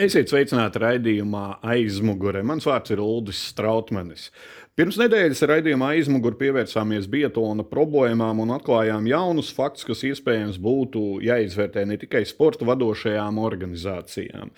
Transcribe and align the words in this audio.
Esiet 0.00 0.30
sveicināti 0.32 0.80
raidījumā 0.80 1.58
aizmugurē. 1.74 2.40
Mans 2.46 2.64
vārds 2.64 2.94
ir 2.94 3.02
Ulris 3.04 3.40
Strautmanis. 3.50 4.30
Pirms 4.78 4.96
nedēļas 5.00 5.40
raidījumā 5.50 5.88
aizmugurē 5.96 6.38
pievērsāmies 6.38 7.08
biatlona 7.10 7.64
problēmām 7.66 8.38
un 8.44 8.52
atklājām 8.54 9.08
jaunus 9.10 9.48
faktus, 9.52 9.82
kas 9.88 10.04
iespējams 10.06 10.60
būtu 10.62 11.18
jāizvērtē 11.26 11.82
ne 11.90 11.96
tikai 11.98 12.22
sporta 12.28 12.64
vadošajām 12.68 13.40
organizācijām. 13.42 14.52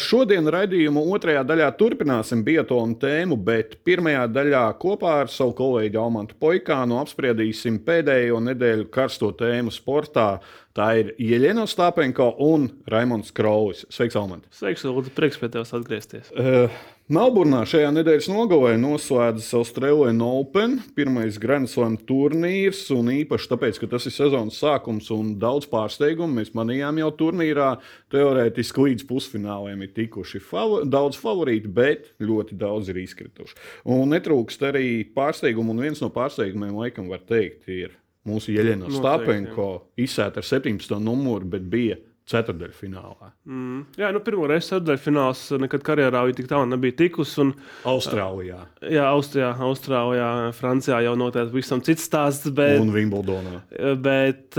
Šodien 0.00 0.48
raidījuma 0.50 1.04
otrajā 1.14 1.44
daļā 1.46 1.68
turpināsim 1.78 2.40
biatlona 2.46 2.96
tēmu, 3.04 3.36
bet 3.44 3.76
pirmajā 3.84 4.24
daļā 4.32 4.64
kopā 4.82 5.18
ar 5.26 5.30
savu 5.30 5.52
kolēģi 5.60 6.00
Almantu 6.00 6.40
Poikānu 6.40 6.96
apspriedīsim 7.02 7.82
pēdējo 7.84 8.40
nedēļu 8.48 8.88
karsto 8.94 9.30
tēmu 9.36 9.74
sportā. 9.74 10.30
Tā 10.72 10.88
ir 10.96 11.12
Ieļena 11.20 11.66
Stāpenko 11.68 12.30
un 12.40 12.70
Raimons 12.88 13.28
Kraulis. 13.36 13.84
Sveiks, 13.92 14.16
Almant! 14.16 14.48
Sveiks, 14.56 14.86
Lūdzu, 14.88 15.12
prieks 15.12 15.36
pie 15.36 15.52
tevis 15.52 15.74
atgriezties. 15.76 16.32
Uh, 16.32 16.72
Melburnā 17.10 17.64
šajā 17.66 17.88
nedēļas 17.96 18.28
nogalē 18.30 18.76
noslēdzas 18.78 19.48
Austrālijas 19.58 20.20
Open, 20.22 20.76
pirmais 20.94 21.34
Grand 21.42 21.66
Slam 21.66 21.96
turnīrs, 21.98 22.84
un 22.94 23.10
īpaši 23.10 23.48
tāpēc, 23.50 23.80
ka 23.82 23.88
tas 23.90 24.06
ir 24.06 24.14
sezonas 24.14 24.60
sākums 24.62 25.10
un 25.10 25.32
daudz 25.42 25.66
pārsteigumu. 25.72 26.38
Mēs 26.38 26.52
manījām 26.54 27.00
jau 27.02 27.08
turnīrā, 27.18 27.72
teorētiski 28.14 28.86
līdz 28.86 29.06
pusfināliem 29.08 29.82
ir 29.82 29.90
tikuši 29.96 30.38
favor 30.46 30.86
daudz 30.86 31.18
favorīti, 31.18 31.72
bet 31.74 32.12
ļoti 32.22 32.60
daudz 32.60 32.92
ir 32.94 33.02
izkrituši. 33.02 33.58
Un 33.90 34.14
netrūkst 34.14 34.62
arī 34.70 34.86
pārsteigumu, 35.16 35.74
un 35.74 35.82
viens 35.82 36.04
no 36.04 36.12
pārsteigumiem, 36.14 36.78
laikam, 36.84 37.10
var 37.10 37.26
teikt, 37.26 37.66
ir 37.66 37.98
mūsu 38.30 38.54
Jeļena 38.54 38.94
Stāpenko 38.94 39.72
izsēta 39.98 40.38
ar 40.38 40.46
17. 40.46 40.94
numuru, 41.02 41.50
bet 41.58 41.66
bija 41.66 41.98
ceturdaļfinālā. 42.32 43.30
Mm. 43.48 43.82
Jā, 44.00 44.10
nu, 44.14 44.22
pirmo 44.24 44.48
reizi 44.50 44.72
ceturdaļfināls 44.72 45.44
nekad 45.62 45.84
karjerā 45.86 46.24
viņa 46.28 46.38
tik 46.40 46.50
tālu 46.50 46.70
nebija 46.72 46.96
tikusi. 47.02 47.38
Un, 47.44 47.54
Austrālijā. 47.88 48.58
Jā, 48.82 49.06
Austrijā, 49.12 49.52
Austrālijā, 49.68 50.28
Francijā 50.56 51.02
jau 51.06 51.14
noteikti 51.20 51.56
visam 51.56 51.82
cits 51.84 52.08
stāsts. 52.08 52.50
Bet, 52.56 52.80
un 52.82 52.92
Vimbldonā. 52.94 53.62
Bet, 54.02 54.58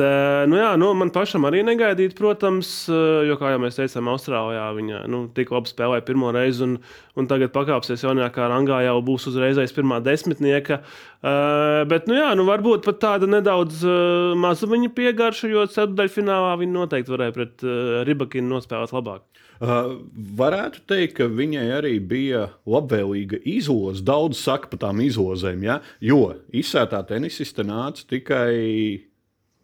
nu, 0.50 0.60
jā, 0.60 0.74
nu, 0.80 0.94
man 0.98 1.14
pašam 1.14 1.50
arī 1.50 1.64
negaidīt, 1.68 2.16
protams, 2.18 2.74
jo, 2.90 3.38
kā 3.42 3.54
jau 3.56 3.64
mēs 3.64 3.80
teicām, 3.80 4.12
Austrālijā 4.14 4.68
viņa 4.78 5.06
nu, 5.12 5.26
tik 5.36 5.54
labi 5.54 5.74
spēlēja 5.74 6.06
pirmo 6.08 6.34
reizi. 6.36 6.64
Un, 6.68 6.78
un 7.20 7.30
tagad 7.30 7.54
pakāpsies 7.54 8.04
jaunākā 8.06 8.48
rangā, 8.50 8.80
jau 8.88 8.98
būs 9.06 9.28
uzreiz 9.30 9.60
aiz 9.62 9.74
pirmā 9.76 10.00
desmitnieka. 10.04 10.82
Uh, 11.24 11.86
bet, 11.88 12.10
nu, 12.10 12.18
jā, 12.18 12.34
nu, 12.36 12.44
varbūt 12.44 12.84
pat 12.84 12.98
tāda 13.00 13.30
nedaudz 13.32 13.80
uh, 13.88 14.34
mazumiņa 14.44 14.90
piegarša, 14.98 15.52
jo 15.54 15.64
ceturdaļfinālā 15.72 16.58
viņi 16.60 16.76
noteikti 16.76 17.14
varēja 17.14 17.36
pret 17.38 17.63
uh, 17.66 18.02
Ribakinu 18.08 18.56
nospēlēt 18.56 18.94
labāk. 18.96 19.24
Uh, 19.64 19.96
varētu 20.38 20.84
teikt, 20.90 21.18
ka 21.22 21.30
viņai 21.32 21.68
arī 21.78 21.96
bija 22.04 22.48
labvēlīga 22.68 23.40
izloze. 23.48 24.04
Daudz 24.04 24.42
saka 24.42 24.72
par 24.72 24.82
tām 24.88 25.02
izlozēm, 25.06 25.64
ja? 25.64 25.80
jo 26.04 26.34
izsētā 26.52 27.04
tenisiste 27.08 27.66
nāca 27.68 28.06
tikai 28.10 28.54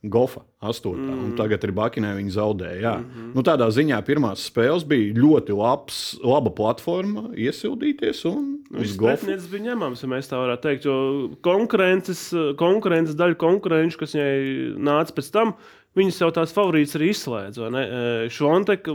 Gofa 0.04 0.46
8. 0.64 0.96
Mm. 0.96 1.32
Tagad 1.36 1.64
ir 1.68 1.74
Bakinē 1.76 2.14
viņa 2.16 2.32
zaudēja. 2.32 2.94
Mm 2.98 3.08
-hmm. 3.08 3.32
nu, 3.36 3.44
tādā 3.44 3.68
ziņā 3.68 4.00
pirmās 4.08 4.46
spēles 4.48 4.86
bija 4.88 5.14
ļoti 5.16 5.56
labs, 5.56 6.20
laba 6.24 6.50
platforma 6.56 7.34
iesildīties. 7.36 8.24
Viņš 8.72 8.96
bija 9.52 9.64
ņemams, 9.68 10.04
ja 10.04 10.08
mēs 10.08 10.32
tā 10.32 10.40
varētu 10.40 10.62
teikt. 10.62 10.86
Jo 10.86 10.96
konkurences, 11.42 12.32
konkurences 12.56 13.16
daļa 13.16 13.36
konkurenču, 13.36 14.00
kas 14.00 14.16
viņai 14.16 14.80
nāca 14.80 15.16
pēc 15.16 15.32
tam, 15.32 15.54
Viņas 15.98 16.20
jau 16.22 16.28
tās 16.30 16.52
favorītas 16.54 16.94
arī 17.00 17.08
izslēdz. 17.10 17.60
Švontek, 18.36 18.86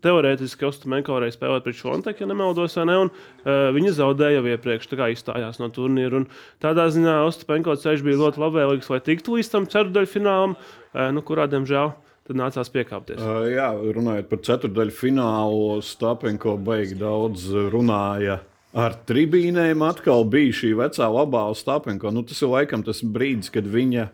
teorētiski 0.00 0.64
Ostomenko 0.64 1.18
varēja 1.18 1.34
spēlēt 1.36 1.66
pret 1.66 1.76
Švonteku, 1.76 2.22
ja 2.24 2.28
nemaldos, 2.30 2.78
ne, 2.80 2.94
un 3.04 3.10
uh, 3.12 3.68
viņa 3.76 3.92
zaudēja 3.98 4.38
jau 4.38 4.46
iepriekš, 4.54 4.88
tā 4.88 4.96
kā 4.96 5.10
izstājās 5.12 5.60
no 5.60 5.68
turnīra. 5.74 6.22
Un 6.22 6.30
tādā 6.64 6.86
ziņā 6.94 7.18
Ostomenko 7.26 7.76
ceļš 7.82 8.04
bija 8.06 8.22
ļoti 8.22 8.40
labvēlīgs, 8.40 8.88
lai 8.88 9.02
tiktu 9.04 9.36
līdz 9.36 9.50
tam 9.52 9.66
ceturdaļfinālam, 9.68 10.54
uh, 10.56 11.02
nu, 11.12 11.24
kurā, 11.28 11.44
diemžēl, 11.52 11.92
tad 12.30 12.40
nācās 12.40 12.72
piekāpties. 12.72 13.20
Uh, 13.20 13.44
jā, 13.52 13.68
runājot 14.00 14.32
par 14.32 14.40
ceturdaļu 14.48 14.96
finālu, 14.96 15.76
Stapenko 15.84 16.56
beig 16.56 16.96
daudz 17.02 17.50
runāja. 17.68 18.40
Ar 18.80 18.96
tribīnēm 19.04 19.84
atkal 19.84 20.24
bija 20.30 20.56
šī 20.56 20.72
vecā 20.78 21.12
labā 21.12 21.44
Stapenko. 21.58 22.14
Nu, 22.14 22.24
tas 22.24 22.40
ir 22.40 22.52
laikam 22.54 22.86
tas 22.86 23.04
brīdis, 23.04 23.52
kad 23.52 23.68
viņa 23.68 24.08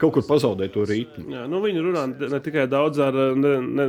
kaut 0.00 0.16
kur 0.16 0.26
pazaudē 0.26 0.68
to 0.74 0.84
ritmu. 0.88 1.28
Jā, 1.30 1.44
nu 1.50 1.60
viņi 1.62 1.82
runā 1.84 2.04
ne 2.18 2.40
tikai 2.42 2.66
daudz 2.70 3.00
ar, 3.02 3.16
ne, 3.38 3.54
ne, 3.62 3.88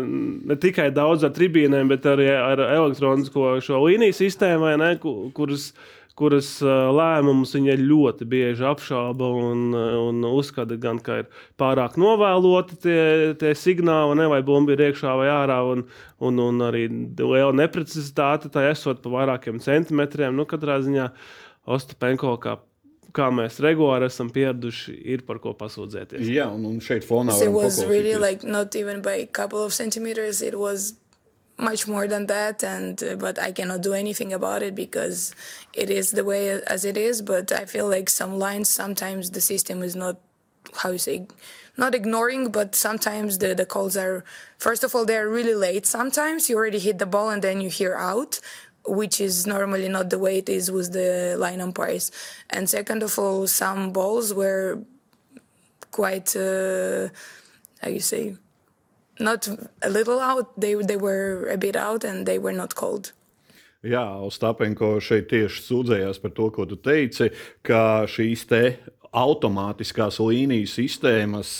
ne 0.51 0.57
tikai 0.61 0.91
daudz 0.93 1.25
ar 1.25 1.33
tribīnēm, 1.35 1.89
bet 1.89 2.05
arī 2.09 2.29
ar 2.35 2.61
elektronisko 2.61 3.57
līniju 3.81 4.15
sistēmu, 4.15 4.69
ne, 4.81 4.91
kuras, 5.35 5.71
kuras 6.15 6.51
lēmumus 6.61 7.55
viņa 7.57 7.77
ļoti 7.81 8.27
bieži 8.29 8.67
apšauba 8.69 9.31
un, 9.47 9.65
un 9.73 10.27
uzskata, 10.29 10.77
gan, 10.81 11.01
ka 11.01 11.23
ir 11.23 11.41
pārāk 11.59 11.97
novēloti 12.01 12.77
tie, 12.85 13.01
tie 13.41 13.55
signāli, 13.57 14.19
ne, 14.21 14.29
vai 14.31 14.43
bumba 14.45 14.77
ir 14.77 14.85
iekšā 14.91 15.17
vai 15.23 15.31
ārā, 15.33 15.57
un, 15.73 15.87
un, 16.21 16.45
un 16.45 16.67
arī 16.69 16.85
liela 17.17 17.49
neprecizitāte 17.63 18.53
tā 18.53 18.69
esot 18.69 19.01
pa 19.01 19.17
vairākiem 19.17 19.57
centimetriem. 19.63 20.37
Nu, 20.37 20.45
katrā 20.49 20.77
ziņā 20.85 21.09
Ostapenko 21.65 22.37
kā 22.37 22.59
kā 23.15 23.29
mēs 23.33 23.61
regulāri 23.63 24.09
esam 24.09 24.29
pieraduši, 24.33 24.95
ir 25.15 25.23
par 25.27 25.39
ko 25.43 25.55
pasūdzēties. 25.57 26.27
Jā, 26.27 26.49
un, 26.51 26.67
un 26.69 26.83
šeit 26.83 27.07
fonā 27.07 27.37
it 27.41 27.51
was 27.53 27.83
really 27.85 28.15
like 28.19 28.43
not 28.43 28.75
even 28.75 29.01
by 29.01 29.15
a 29.23 29.27
couple 29.27 29.63
of 29.63 29.73
centimeters. 29.73 30.41
It 30.41 30.59
was 30.59 30.93
much 31.57 31.87
more 31.87 32.07
than 32.07 32.25
that 32.25 32.63
and 32.63 33.01
uh, 33.01 33.15
but 33.15 33.39
i 33.39 33.51
cannot 33.51 33.81
do 33.81 33.93
anything 33.93 34.33
about 34.33 34.61
it 34.61 34.75
because 34.75 35.33
it 35.73 35.89
is 35.89 36.11
the 36.11 36.23
way 36.23 36.49
as 36.67 36.83
it 36.83 36.97
is 36.97 37.21
but 37.21 37.51
i 37.51 37.63
feel 37.63 37.87
like 37.87 38.09
some 38.09 38.37
lines 38.37 38.69
sometimes 38.69 39.31
the 39.31 39.39
system 39.39 39.81
is 39.81 39.95
not 39.95 40.17
how 40.81 40.91
you 40.91 40.97
say 40.97 41.25
not 41.77 41.95
ignoring 41.95 42.51
but 42.51 42.75
sometimes 42.75 43.37
the, 43.37 43.55
the 43.55 43.65
calls 43.65 43.95
are 43.95 44.23
first 44.57 44.83
of 44.83 44.93
all 44.93 45.05
they're 45.05 45.29
really 45.29 45.55
late 45.55 45.85
sometimes 45.85 46.49
you 46.49 46.57
already 46.57 46.79
hit 46.79 46.99
the 46.99 47.05
ball 47.05 47.29
and 47.29 47.41
then 47.41 47.61
you 47.61 47.69
hear 47.69 47.95
out 47.95 48.39
which 48.87 49.19
is 49.19 49.47
normally 49.47 49.89
not 49.89 50.09
the 50.09 50.19
way 50.19 50.37
it 50.37 50.49
is 50.49 50.71
with 50.71 50.93
the 50.93 51.35
line 51.37 51.61
umpires. 51.61 52.11
And 52.49 52.69
second 52.69 53.03
of 53.03 53.17
all, 53.17 53.47
some 53.47 53.91
balls 53.91 54.33
were 54.33 54.79
quite, 55.91 56.35
uh, 56.35 57.09
how 57.81 57.89
you 57.89 57.99
say, 57.99 58.35
not 59.19 59.47
a 59.81 59.89
little 59.89 60.19
out. 60.19 60.59
They 60.59 60.75
they 60.75 60.97
were 60.97 61.49
a 61.49 61.57
bit 61.57 61.75
out, 61.75 62.03
and 62.03 62.25
they 62.25 62.39
were 62.39 62.51
not 62.51 62.75
called. 62.75 63.13
Jā, 63.85 64.17
Ostapenko 64.25 64.97
šeit 64.97 65.29
tieši 65.29 65.61
sūdzējās 65.61 66.19
par 66.21 66.31
to, 66.33 66.49
ko 66.49 66.65
tu 66.65 66.75
teici, 66.81 67.29
ka 67.61 68.09
šīs 68.09 68.47
te 68.49 68.61
automātiskās 69.15 70.17
līnijas 70.19 70.73
sistēmas 70.75 71.51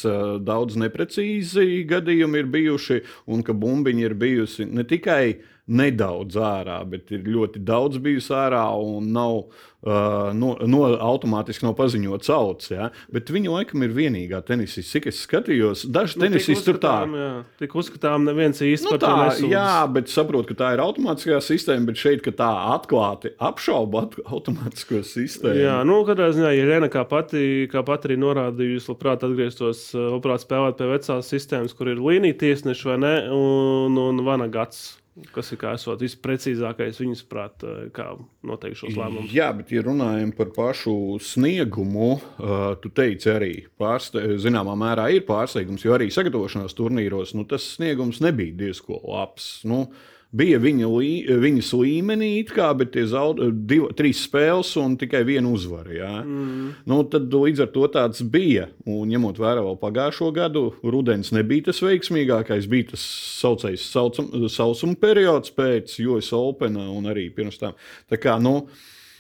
daudz 0.43 0.75
neprecīzi 0.81 1.85
gadījumi 1.87 2.41
ir 2.41 2.49
bijuši, 2.51 2.97
un 3.29 3.45
ka 3.45 3.53
bumbiņi 3.53 4.07
ir 4.09 4.17
bijusi 4.17 4.65
ne 4.65 4.83
tikai 4.89 5.35
uh, 5.35 5.54
nedaudz 5.65 6.37
ārā, 6.37 6.79
bet 6.89 7.09
ir 7.15 7.25
ļoti 7.25 7.61
daudz 7.65 7.97
bijusi 8.01 8.33
ārā 8.37 8.67
un 8.77 9.07
nav 9.15 9.37
uh, 9.41 10.29
no, 10.37 10.51
no, 10.61 10.81
automātiski 10.93 11.65
nav 11.65 11.73
paziņots 11.79 12.29
auts. 12.33 12.69
Ja? 12.69 12.91
Bet 13.13 13.31
viņa 13.33 13.53
laikam 13.53 13.85
ir 13.85 13.95
vienīgā 13.95 14.43
tenisiste, 14.45 14.85
cik 14.91 15.07
es 15.09 15.21
skatījos. 15.25 15.87
Daži 15.89 16.19
nu, 16.19 16.27
tenisisti 16.27 16.67
tur 16.67 16.77
tā. 16.83 16.93
Jā, 17.09 17.29
tik 17.61 17.73
uzskatām, 17.81 18.27
neviens 18.29 18.61
īsti 18.61 18.91
nu, 18.91 18.99
tā, 19.01 19.13
jā, 19.49 19.69
bet 19.95 20.11
saprotu, 20.13 20.51
ka 20.51 20.59
tā 20.59 20.73
ir 20.75 20.83
automātiskā 20.85 21.39
sistēma, 21.43 21.89
bet 21.89 22.01
šeit, 22.01 22.27
tā 22.37 22.49
atklāti 22.75 23.33
apšauba 23.41 24.05
automātisko 24.25 25.01
sistēmu. 25.05 25.63
Jā, 25.65 25.79
nu, 25.87 26.01
katrā 26.05 26.29
ziņā, 26.35 26.51
ja 26.53 26.67
Lēna 26.69 26.91
kā 26.93 27.05
pati, 27.09 27.65
kā 27.71 27.81
pati 27.85 28.11
arī 28.11 28.19
norādījusi, 28.21 28.91
labprāt 28.93 29.25
atgrieztos, 29.25 29.87
labprāt 29.97 30.45
spēlēt 30.45 30.77
pie 30.77 30.91
vecās 30.93 31.33
sistēmas, 31.33 31.73
kur 31.77 31.89
ir 31.93 32.01
līnija 32.01 32.37
tiesneši 32.45 32.91
vai 32.91 32.99
ne, 33.01 33.15
un, 33.33 33.97
un 34.01 34.23
Vanagats 34.25 34.93
kas 35.35 35.51
ir 35.55 35.61
esot 35.71 36.01
visprecīzākais 36.03 36.99
viņas 36.99 37.21
prāt, 37.29 37.63
eh, 37.63 37.87
kā 37.95 38.07
noteikt 38.43 38.81
šos 38.81 38.97
lēmumus. 38.99 39.31
Jā, 39.35 39.47
bet, 39.55 39.71
ja 39.71 39.83
runājam 39.85 40.33
par 40.35 40.51
pašu 40.55 40.95
sniegumu, 41.23 42.15
uh, 42.19 42.75
tu 42.81 42.89
teici 42.89 43.31
arī, 43.31 43.53
pārste, 43.79 44.21
zināmā 44.41 44.75
mērā 44.75 45.07
ir 45.15 45.23
pārsteigums, 45.27 45.85
jo 45.85 45.95
arī 45.95 46.09
sagatavošanās 46.11 46.75
turnīros 46.75 47.33
nu, 47.37 47.45
tas 47.47 47.63
sniegums 47.77 48.19
nebija 48.23 48.55
diezgan 48.65 48.99
labs. 49.07 49.63
Nu, 49.63 49.87
bija 50.35 50.59
viņa, 50.61 50.89
lī, 50.91 51.11
viņas 51.41 51.71
līmenī, 51.79 52.29
kā, 52.49 52.69
bet 52.77 52.93
tie 52.95 53.05
zaudēja 53.09 53.53
div, 53.69 53.87
trīs 53.97 54.23
spēles 54.27 54.73
un 54.81 54.97
tikai 54.99 55.23
vienu 55.27 55.53
uzvaru. 55.55 55.93
Ja? 55.95 56.11
Mm. 56.23 56.71
Nu, 56.89 57.01
tad 57.11 57.33
līdz 57.33 57.65
ar 57.65 57.71
to 57.75 57.87
tāds 57.93 58.23
bija. 58.23 58.69
Un 58.85 59.11
ņemot 59.11 59.39
vērā 59.41 59.63
vēl 59.65 59.79
pagājušo 59.81 60.31
gadu, 60.35 60.65
rudens 60.83 61.31
nebija 61.35 61.69
tas 61.69 61.83
veiksmīgākais. 61.85 62.69
Bija 62.71 62.91
tas 62.95 63.05
saucējs 63.41 63.87
saucam, 63.91 64.31
sausuma 64.51 64.99
periods 64.99 65.53
pēc 65.55 65.99
US 66.09 66.33
Open 66.35 66.79
un 66.81 67.09
arī 67.11 67.29
pirms 67.33 67.61
tam. 67.61 67.77
Tā 68.11 68.19
kā, 68.21 68.37
nu, 68.41 68.61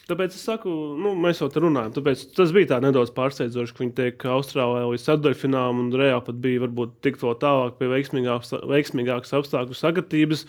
Tāpēc 0.05 0.35
es 0.37 0.43
saku, 0.45 0.69
nu, 1.01 1.15
mēs 1.17 1.39
jau 1.41 1.47
tur 1.49 1.63
runājam. 1.65 1.95
Tāpēc 1.95 2.27
tas 2.37 2.51
bija 2.53 2.77
nedaudz 2.83 3.09
pārsteidzoši, 3.15 3.73
ka 3.73 3.81
viņi 3.81 3.93
tiek 3.97 4.25
Austrālijā 4.35 4.91
līdz 4.91 5.05
ceturdaļfinālam 5.07 5.79
un 5.81 5.87
reāli 5.97 6.21
pat 6.27 6.37
bija 6.43 6.61
varbūt 6.61 6.99
tik 7.01 7.17
to 7.17 7.31
tālāk 7.41 7.79
pie 7.79 7.89
veiksmīgākas 7.89 9.33
apstākļu 9.39 9.77
sagatavības. 9.79 10.45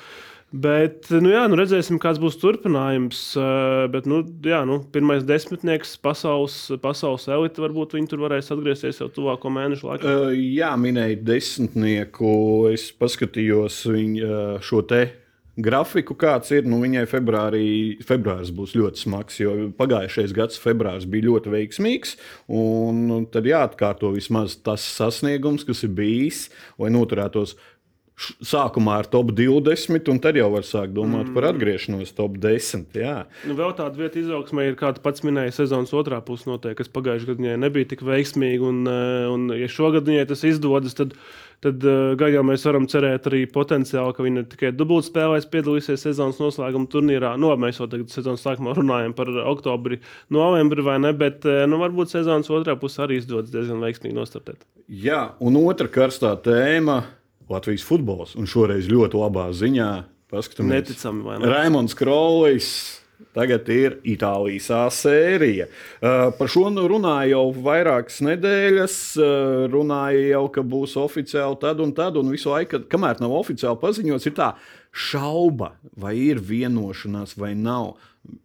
Bet, 0.54 1.08
nu, 1.10 1.32
jā, 1.32 1.43
nu 1.50 1.56
redzēsim, 1.58 1.98
kāds 2.00 2.20
būs 2.22 2.38
turpinājums. 2.38 3.19
Uh, 3.34 3.88
bet, 3.90 4.06
nu, 4.06 4.20
jā, 4.46 4.60
nu, 4.69 4.78
pirmais 4.94 5.26
desmitnieks 5.26 5.96
pasaules, 5.98 6.54
pasaules 6.82 7.26
elite, 7.34 7.60
varbūt 7.64 7.96
viņi 7.98 8.12
tur 8.12 8.22
varēs 8.22 8.52
atgriezties 8.54 9.02
jau 9.02 9.10
tuvāko 9.10 9.50
mēnešu 9.52 9.90
laikā. 9.90 10.06
Uh, 10.06 10.32
jā, 10.38 10.70
minēja 10.78 11.19
desmitnieku. 11.26 12.31
Es 12.70 12.88
paskatījos 12.94 13.82
viņu 13.90 14.26
uh, 14.31 14.58
šo 14.62 14.84
te 14.87 15.02
grafiku, 15.56 16.14
kāds 16.19 16.52
ir. 16.54 16.66
Nu, 16.69 16.78
viņai 16.84 17.04
februārī, 17.10 17.66
februāris 18.06 18.52
būs 18.54 18.76
ļoti 18.76 19.02
smags, 19.02 19.40
jo 19.40 19.54
pagājušais 19.76 20.34
gads 20.37 20.60
februāris 20.62 21.08
bija 21.10 21.31
ļoti 21.31 21.52
veiksmīgs. 21.52 22.16
Un 22.52 23.26
tad 23.32 23.49
jāatkārto 23.49 24.12
vismaz 24.14 24.58
tas 24.62 24.84
sasniegums, 24.96 25.66
kas 25.66 25.82
ir 25.87 25.94
bijis, 25.96 26.46
lai 26.78 26.92
noturētos 26.94 27.56
sākumā 28.16 29.00
ar 29.02 29.08
top 29.12 29.30
20, 29.36 30.08
un 30.08 30.20
tad 30.24 30.38
jau 30.38 30.48
var 30.54 30.64
sākt 30.64 30.94
domāt 30.96 31.28
mm. 31.28 31.34
par 31.36 31.50
atgriešanos 31.50 32.14
top 32.16 32.38
10. 32.40 32.86
Jā. 32.96 33.16
Nu, 33.44 33.56
vēl 33.58 33.74
tāda 33.76 34.00
vieta 34.00 34.16
izaugsmē 34.22 34.70
ir, 34.70 34.76
kā 34.80 34.94
tu 34.96 35.02
pats 35.04 35.24
minēji, 35.26 35.52
sezonas 35.58 35.92
otrā 35.96 36.22
pusē 36.24 36.48
noteikti, 36.48 36.78
kas 36.80 36.92
pagājušajā 36.94 37.36
gadā 37.36 37.56
nebija 37.60 37.90
tik 37.92 38.04
veiksmīga. 38.06 38.70
Un, 38.70 38.86
eh, 38.88 39.26
un 39.28 39.50
ja 39.52 39.68
šogad 39.68 40.08
viņai 40.08 40.24
tas 40.30 40.46
izdodas, 40.48 40.96
tad, 40.96 41.12
tad 41.64 41.84
eh, 41.84 42.14
gaļā 42.16 42.44
mēs 42.48 42.64
varam 42.68 42.88
cerēt 42.88 43.28
arī 43.28 43.42
potenciāli, 43.52 44.16
ka 44.16 44.24
viņa 44.24 44.46
tikai 44.54 44.72
dubultspēlēs 44.78 45.50
piedalīsies 45.52 46.08
sezonas 46.08 46.40
noslēguma 46.40 46.88
turnīrā. 46.92 47.34
Nu, 47.36 47.52
mēs 47.60 47.82
jau 47.82 47.90
tagad 47.92 48.08
sezonas 48.14 48.46
sākumā 48.46 48.78
runājam 48.80 49.12
par 49.18 49.28
oktobri, 49.44 50.00
novembri 50.32 50.86
vai 50.88 50.96
ne, 51.04 51.12
bet 51.12 51.44
eh, 51.44 51.66
nu, 51.68 51.82
varbūt 51.84 52.16
sezonas 52.16 52.48
otrā 52.48 52.78
pusē 52.80 53.04
arī 53.04 53.20
izdodas 53.20 53.52
diezgan 53.52 53.84
veiksmīgi 53.84 54.16
nostartēt. 54.16 54.64
Jā, 54.88 55.34
un 55.44 55.60
otra 55.60 55.90
karstā 55.92 56.32
tēma 56.40 57.02
Latvijas 57.52 57.87
futbols. 57.87 58.34
Un 58.38 58.48
šoreiz 58.50 58.88
ļoti 58.90 59.19
labā 59.20 59.48
ziņā 59.54 59.90
paskatāmies. 60.32 60.72
Neticami, 60.72 61.26
vai 61.26 61.40
ne? 61.40 61.50
Raimons 61.52 61.96
Krolis. 61.98 62.70
Tagad 63.37 63.69
ir 63.72 63.94
Itālijas 64.04 64.66
A 64.72 64.82
sērija. 64.93 65.66
Uh, 65.69 66.26
par 66.37 66.50
šo 66.52 66.66
nu 66.72 66.84
runāja 66.88 67.31
jau 67.34 67.46
vairākas 67.64 68.19
nedēļas. 68.25 68.96
Uh, 69.16 69.62
runāja 69.72 70.22
jau, 70.34 70.43
ka 70.52 70.64
būs 70.64 70.96
oficiāli 71.00 71.56
tad 71.60 71.81
un 71.84 71.94
tad, 71.96 72.19
un 72.20 72.32
visu 72.32 72.52
laiku, 72.52 72.82
kamēr 72.93 73.22
nav 73.25 73.32
oficiāli 73.38 73.81
paziņots, 73.81 74.28
ir 74.28 74.37
tā 74.37 74.50
šauba, 74.92 75.75
vai 75.96 76.12
ir 76.26 76.40
vienošanās 76.44 77.37
vai 77.40 77.54
nav. 77.56 77.94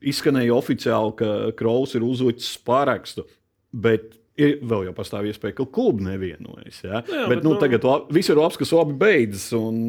Izskanēja 0.03 0.55
oficiāli, 0.55 1.15
ka 1.19 1.29
Krols 1.59 1.95
ir 1.99 2.07
uzlicis 2.07 2.55
parakstu, 2.67 3.27
bet 3.71 4.20
Ir 4.39 4.61
vēl 4.63 4.85
jau 4.87 4.93
pastāv 4.95 5.25
iespēja, 5.27 5.57
ka 5.57 5.65
klubi 5.75 6.05
nevienojas. 6.05 6.77
Ja? 6.85 7.01
Jā, 7.01 7.25
bet, 7.27 7.33
bet 7.33 7.43
nu, 7.43 7.51
no... 7.55 7.59
tagad 7.59 7.83
viss 8.15 8.31
ir 8.31 8.39
labs, 8.39 8.55
kas 8.59 8.71
labi 8.71 8.95
beidzas. 9.01 9.49
Un 9.57 9.81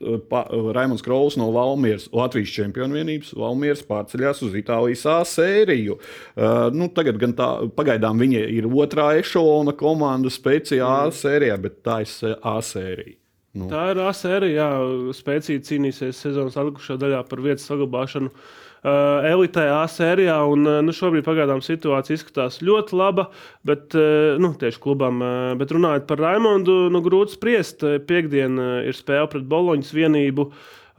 uh, 0.00 0.16
pa, 0.30 0.46
Raimons 0.48 1.04
Krauls 1.04 1.36
no 1.36 1.50
Valmieras, 1.52 2.08
Latvijas 2.16 2.54
čempionu 2.56 2.96
vienības, 2.96 3.34
Valmieras 3.36 3.84
pārceļās 3.86 4.40
uz 4.48 4.56
Itālijas 4.56 5.04
A 5.10 5.20
sēriju. 5.28 5.98
Uh, 6.00 6.70
nu, 6.72 6.88
tagad 6.96 7.20
gan 7.20 7.36
tā, 7.36 7.50
pagaidām 7.76 8.24
viņa 8.24 8.46
ir 8.56 8.70
otrā 8.72 9.12
ešalona 9.20 9.76
komanda 9.76 10.32
speciālā 10.32 11.10
mm. 11.10 11.18
sērijā, 11.20 11.60
bet 11.60 11.82
tā 11.84 12.00
ir 12.06 12.38
A 12.40 12.56
sērija. 12.64 13.19
Nu. 13.58 13.66
Tā 13.70 13.88
ir 13.90 13.98
A 14.04 14.12
sērija, 14.14 14.62
jā, 14.62 15.14
spēcīgi 15.16 15.64
cīnīsies 15.66 16.20
sezonas 16.22 16.58
atlikušā 16.60 16.98
daļā 17.00 17.24
par 17.26 17.42
vietas 17.42 17.66
saglabāšanu. 17.66 18.30
Uh, 18.30 18.70
uh, 18.84 19.28
elitē 19.28 19.66
A 19.74 19.84
sērijā. 19.90 20.38
Un, 20.50 20.64
uh, 20.68 20.80
nu, 20.84 20.94
šobrīd 20.96 21.26
pagaidām 21.26 21.62
situācija 21.64 22.18
izskatās 22.18 22.60
ļoti 22.64 22.98
laba, 22.98 23.28
bet 23.66 23.96
uh, 23.98 24.40
nu, 24.40 24.52
tieši 24.58 24.82
klubam. 24.82 25.22
Uh, 25.24 25.54
bet 25.60 25.74
runājot 25.76 26.08
par 26.10 26.22
Raimondu, 26.24 26.82
nu, 26.92 27.04
grūti 27.04 27.36
spriest. 27.36 27.86
Piektdiena 28.08 28.68
uh, 28.80 28.84
ir 28.88 28.98
spēle 28.98 29.30
pret 29.32 29.48
Boloņas 29.50 29.96
vienību. 29.96 30.50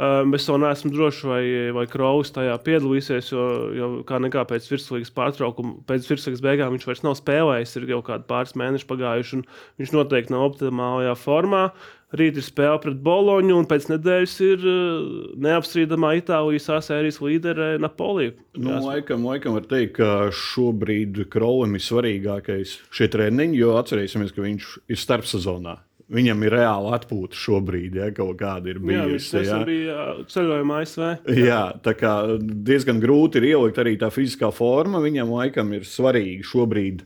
Uh, 0.02 0.26
es 0.34 0.48
vēl 0.50 0.58
neesmu 0.64 0.90
drošs, 0.96 1.22
vai, 1.30 1.44
vai 1.76 1.84
Kraus 1.90 2.32
tajā 2.34 2.56
piedalīsies, 2.66 3.28
jo, 3.36 3.44
jo 3.78 3.90
kā 4.08 4.18
nekā 4.24 4.48
pēc 4.50 4.66
virslīgas 4.72 5.14
pārtraukuma, 5.14 5.76
pēc 5.86 6.08
virslīgas 6.10 6.42
beigām 6.42 6.74
viņš 6.74 6.88
vairs 6.90 7.04
nav 7.06 7.18
spēlējis. 7.20 7.76
Ir 7.78 7.92
jau 7.94 8.02
kādi 8.08 8.26
pāris 8.30 8.58
mēneši 8.58 8.88
pagājuši, 8.90 9.38
un 9.38 9.46
viņš 9.82 9.94
noteikti 9.94 10.34
nav 10.34 10.48
optimālajā 10.48 11.14
formā. 11.22 11.68
Rīt 12.12 12.36
ir 12.36 12.44
spēle 12.44 12.80
pret 12.84 12.98
Boloņu, 13.06 13.54
un 13.62 13.68
pēc 13.70 13.86
nedēļas 13.88 14.34
ir 14.44 14.66
uh, 14.68 15.12
neapstrīdamā 15.46 16.10
Itālijas 16.20 16.68
sasērijas 16.68 17.22
līdere 17.24 17.70
Napolija. 17.80 18.34
Nu, 18.60 18.74
laikam, 18.84 19.24
laikam 19.30 19.56
var 19.56 19.70
teikt, 19.70 19.96
ka 20.02 20.28
šobrīd 20.36 21.24
Krolim 21.32 21.78
ir 21.80 21.86
svarīgākais 21.86 22.82
šie 22.92 23.08
treniņi, 23.14 23.62
jo 23.62 23.78
atcerēsimies, 23.80 24.36
ka 24.36 24.44
viņš 24.44 24.74
ir 24.92 25.00
starpsezonā. 25.00 25.78
Viņam 26.12 26.42
ir 26.44 26.52
reāli 26.58 26.92
atpūta 26.98 27.38
šobrīd, 27.40 27.96
ja 28.02 28.10
kaut 28.12 28.36
kāda 28.42 28.74
ir 28.74 28.82
bijusi. 28.84 29.38
Jā, 29.38 29.62
viņš 29.62 29.68
bija 29.70 30.00
ceļojumā 30.34 30.82
ASV. 30.84 31.06
Jā. 31.32 31.46
jā, 31.46 31.62
tā 31.86 31.94
kā 31.96 32.16
diezgan 32.42 33.00
grūti 33.00 33.40
ir 33.40 33.54
ielikt 33.54 33.80
arī 33.80 33.96
tā 34.02 34.12
fiziskā 34.12 34.52
forma. 34.52 35.00
Viņam 35.00 35.32
laikam 35.32 35.72
ir 35.78 35.88
svarīgi 35.88 36.44
šobrīd 36.52 37.06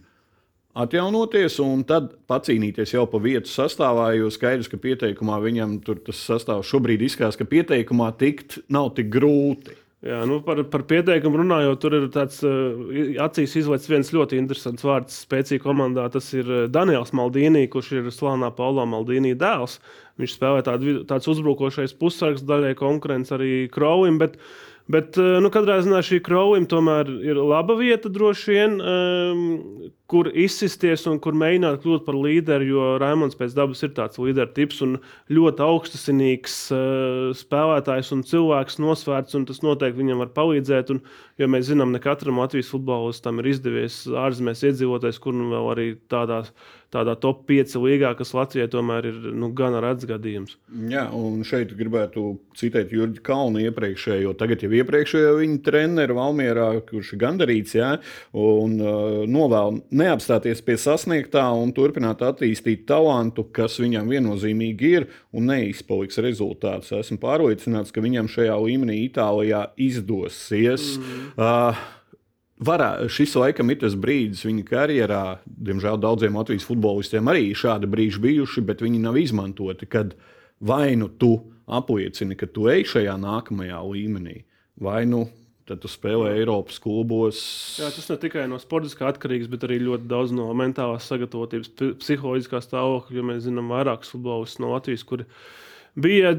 atjaunoties 0.75 1.57
un 1.63 1.85
tad 1.87 2.11
pacīnīties 2.29 2.95
jau 2.95 3.05
pa 3.09 3.21
vietu 3.23 3.51
sastāvā. 3.51 4.11
Jo 4.19 4.29
skaidrs, 4.33 4.69
ka 4.71 4.79
pieteikumā 4.81 5.39
viņam 5.43 5.79
tur 5.85 6.01
tas 6.03 6.19
sastāvs 6.27 6.69
šobrīd 6.71 7.05
izskatās, 7.07 7.39
ka 7.39 7.47
pieteikumā 7.49 8.11
tikt 8.19 8.59
nav 8.71 8.93
tik 8.97 9.09
grūti. 9.13 9.79
Jā, 10.05 10.19
nu 10.29 10.37
par, 10.45 10.59
par 10.69 10.83
pieteikumu 10.85 11.39
runājot, 11.39 11.79
tur 11.81 11.95
ir 11.97 12.03
tāds 12.13 12.43
uh, 12.45 12.75
acīs 13.25 13.55
izlaists 13.57 13.89
viens 13.89 14.11
ļoti 14.13 14.37
interesants 14.37 14.85
vārds 14.85 15.23
spēcīgā 15.25 15.63
komandā. 15.63 16.05
Tas 16.13 16.27
ir 16.37 16.51
Daniels 16.69 17.15
Maldīnī, 17.17 17.63
kurš 17.73 17.95
ir 17.95 18.11
slānā 18.13 18.51
Paulo 18.53 18.85
Maldīnī 18.91 19.33
dēls. 19.39 19.79
Viņš 20.21 20.37
spēlē 20.37 20.61
tādu, 20.63 21.01
tāds 21.09 21.27
uzbrukošais 21.27 21.95
pussargs, 21.99 22.45
daļai 22.47 22.75
konkurence 22.79 23.35
arī 23.35 23.65
Krovim. 23.71 24.19
Bet, 24.21 24.39
Bet, 24.85 25.17
eh, 25.17 25.39
nu, 25.41 25.49
katrā 25.49 25.79
ziņā 25.81 25.99
šī 26.05 26.19
kraujuma 26.21 26.69
tomēr 26.69 27.07
ir 27.25 27.39
laba 27.41 27.73
vieta, 27.79 28.05
droši 28.13 28.51
vien, 28.51 28.75
um, 28.77 29.39
kur 30.05 30.27
izsisties 30.29 31.07
un 31.09 31.17
kur 31.17 31.33
mēģināt 31.33 31.79
kļūt 31.81 32.03
par 32.05 32.13
līderi. 32.21 32.67
Jo 32.69 32.91
Raimons 33.01 33.33
pēc 33.39 33.55
dabas 33.57 33.81
ir 33.81 33.95
tāds 33.97 34.21
līderu 34.21 34.53
tips 34.53 34.83
un 34.85 34.99
ļoti 35.33 35.65
augstasinīgs 35.65 36.59
uh, 36.75 37.33
spēlētājs 37.33 38.13
un 38.13 38.21
cilvēks 38.29 38.77
nosvērts, 38.85 39.33
un 39.39 39.49
tas 39.49 39.63
noteikti 39.65 40.03
viņam 40.03 40.21
var 40.21 40.35
palīdzēt. 40.37 40.93
Un, 40.93 41.01
jo 41.41 41.49
mēs 41.49 41.71
zinām, 41.71 41.89
ne 41.89 42.03
katram 42.03 42.37
Latvijas 42.43 42.69
futbolistam 42.69 43.41
ir 43.41 43.55
izdevies 43.55 44.03
ārzemēs 44.05 44.67
iedzīvoties, 44.69 45.17
kur 45.23 45.33
nu 45.33 45.49
vēl 45.49 45.71
arī 45.73 45.87
tādās 46.13 46.53
tādā 46.93 47.15
top 47.19 47.43
5 47.49 47.75
līgā, 47.81 48.11
kas 48.17 48.33
Latvijai 48.35 48.67
tomēr 48.71 49.09
ir 49.09 49.17
nu, 49.35 49.51
gan 49.55 49.75
redz 49.83 50.07
gadījums. 50.09 50.55
Jā, 50.91 51.05
un 51.15 51.43
šeit 51.47 51.73
gribētu 51.77 52.35
citēt 52.57 52.93
Jurģi 52.95 53.23
Kalnu 53.25 53.63
iepriekšējo, 53.65 54.35
tagad 54.39 54.63
jau 54.65 54.71
iepriekšējo 54.79 55.33
viņa 55.41 55.59
treneru 55.65 56.17
Valmierā, 56.19 56.67
kurš 56.89 57.13
ir 57.15 57.21
gandarīts, 57.25 57.75
jā, 57.77 57.91
un 58.37 58.77
uh, 58.81 59.23
novēl 59.29 59.81
neapstāties 59.95 60.63
pie 60.65 60.77
sasniegtā 60.81 61.45
un 61.57 61.73
turpināt 61.75 62.23
attīstīt 62.25 62.85
talantu, 62.89 63.47
kas 63.55 63.79
viņam 63.81 64.11
viennozīmīgi 64.13 64.93
ir, 64.99 65.09
un 65.35 65.51
neizpaliks 65.51 66.21
rezultāts. 66.23 66.93
Esmu 66.95 67.19
pārliecināts, 67.21 67.93
ka 67.95 68.03
viņam 68.03 68.31
šajā 68.31 68.55
līmenī 68.61 69.01
Itālijā 69.05 69.67
izdosies. 69.81 70.95
Mm. 70.99 71.29
Uh, 71.35 71.85
Varā, 72.55 73.03
šis 73.11 73.33
laikam 73.35 73.67
ir 73.73 73.81
tas 73.81 73.97
brīdis 73.99 74.45
viņa 74.47 74.63
karjerā. 74.69 75.23
Diemžēl 75.43 75.99
daudziem 75.99 76.37
Latvijas 76.39 76.67
futbolistiem 76.67 77.27
arī 77.27 77.49
šādi 77.51 77.89
brīži 77.91 78.21
bijuši, 78.23 78.63
bet 78.63 78.83
viņi 78.85 79.01
nav 79.03 79.19
izmantoti. 79.19 79.89
Kad 79.91 80.13
vai 80.63 80.95
nu 80.95 81.09
tu 81.09 81.33
apliecini, 81.67 82.37
ka 82.39 82.47
tu 82.47 82.69
ej 82.71 82.85
šajā 82.93 83.17
nākamajā 83.19 83.81
līmenī, 83.89 84.37
vai 84.79 85.03
nu 85.09 85.25
tad 85.65 85.81
tu 85.81 85.89
spēlē 85.89 86.35
Eiropas 86.37 86.77
klubos. 86.79 87.41
Jā, 87.81 87.89
tas 87.91 88.07
ne 88.11 88.19
tikai 88.21 88.45
no 88.47 88.59
sportiskā 88.61 89.09
atkarīgs, 89.09 89.49
bet 89.51 89.65
arī 89.65 89.81
ļoti 89.81 90.07
daudz 90.07 90.31
no 90.37 90.47
mentālās 90.55 91.09
sagatavotības, 91.09 91.73
psiholoģiskā 91.99 92.61
stāvokļa. 92.61 93.17
Jo 93.17 93.25
mēs 93.25 93.47
zinām 93.47 93.73
vairākus 93.73 94.13
futbolistus 94.13 94.61
no 94.63 94.71
Latvijas, 94.75 95.03
kuriem 95.09 95.27
bija, 95.95 96.35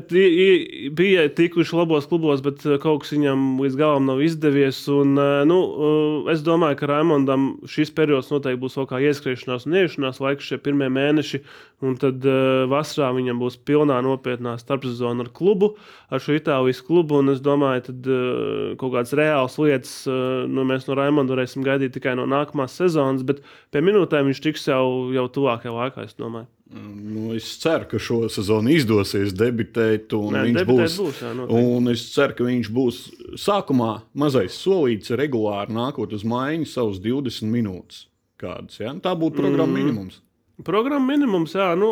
bija 0.91 1.35
tikuši 1.35 1.77
labos 1.77 2.07
klubos, 2.07 2.43
bet 2.43 2.65
eh, 2.67 2.77
kaut 2.81 3.03
kas 3.03 3.13
viņam 3.15 3.57
līdz 3.63 3.79
galam 3.79 4.09
nav 4.09 4.21
izdevies. 4.25 4.83
Un, 4.93 5.17
eh, 5.19 5.45
nu, 5.49 5.59
eh, 5.65 6.33
es 6.35 6.43
domāju, 6.45 6.77
ka 6.81 6.91
Raimondam 6.91 7.47
šis 7.69 7.93
periods 7.97 8.29
noteikti 8.33 8.61
būs 8.61 8.77
vēl 8.77 8.89
kā 8.91 9.01
ieskriešanās 9.09 9.67
un 9.67 9.79
ieiešanās 9.81 10.21
laiks, 10.21 10.51
šie 10.51 10.61
pirmie 10.61 10.91
mēneši. 10.93 11.41
Un 11.85 11.97
tad 12.01 12.25
vasarā 12.73 13.11
viņam 13.13 13.37
būs 13.37 13.59
pilnā 13.69 13.99
nopietnā 14.01 14.55
starpsezona 14.57 15.27
ar 15.27 15.29
klubu, 15.29 15.75
ar 16.09 16.23
šo 16.25 16.33
Itālijas 16.33 16.81
klubu. 16.81 17.19
Un 17.21 17.35
es 17.35 17.43
domāju, 17.45 17.93
ka 17.93 18.77
kaut 18.81 18.95
kādas 18.95 19.13
reālas 19.13 19.59
lietas 19.61 19.93
nu, 20.09 20.65
mēs 20.65 20.89
no 20.89 20.97
Raimonda 20.97 21.37
varēsim 21.37 21.65
gaidīt 21.67 21.93
tikai 21.93 22.17
no 22.17 22.25
nākamās 22.25 22.81
sezonas, 22.81 23.27
bet 23.29 23.45
pie 23.73 23.85
minūtēm 23.85 24.33
viņš 24.33 24.41
tiks 24.49 24.65
jau, 24.73 25.13
jau 25.13 25.29
tuvākajā 25.29 25.77
laikā, 25.77 26.09
es 26.09 26.17
domāju. 26.17 26.49
Nu, 26.75 27.31
es 27.37 27.47
ceru, 27.63 27.87
ka 27.87 27.99
šo 28.03 28.25
sezonu 28.33 28.73
izdosies 28.75 29.31
debitēt. 29.39 30.11
Nē, 30.11 30.43
viņš 30.49 30.65
būs, 30.67 30.97
būs 30.99 31.21
jā, 31.23 31.31
un 31.47 31.93
es 31.93 32.03
ceru, 32.11 32.35
ka 32.35 32.47
viņš 32.49 32.71
būs 32.75 32.99
sākumā 33.39 33.93
mazais 34.19 34.59
solīts, 34.65 35.15
regulāri 35.15 35.77
nākot 35.77 36.17
uz 36.17 36.27
maiņu 36.27 36.67
savus 36.67 36.99
20 37.05 37.53
minūtes. 37.53 38.07
Kādas, 38.37 38.81
ja? 38.83 38.91
Tā 39.01 39.15
būtu 39.17 39.39
programma 39.39 39.71
mm. 39.71 39.79
minimums. 39.79 40.19
Programma 40.65 41.13
minimums, 41.13 41.53
jā, 41.53 41.67
nu, 41.77 41.91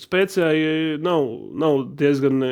spēcēji 0.00 0.96
nav, 1.04 1.26
nav 1.54 1.84
diezgan 2.00 2.42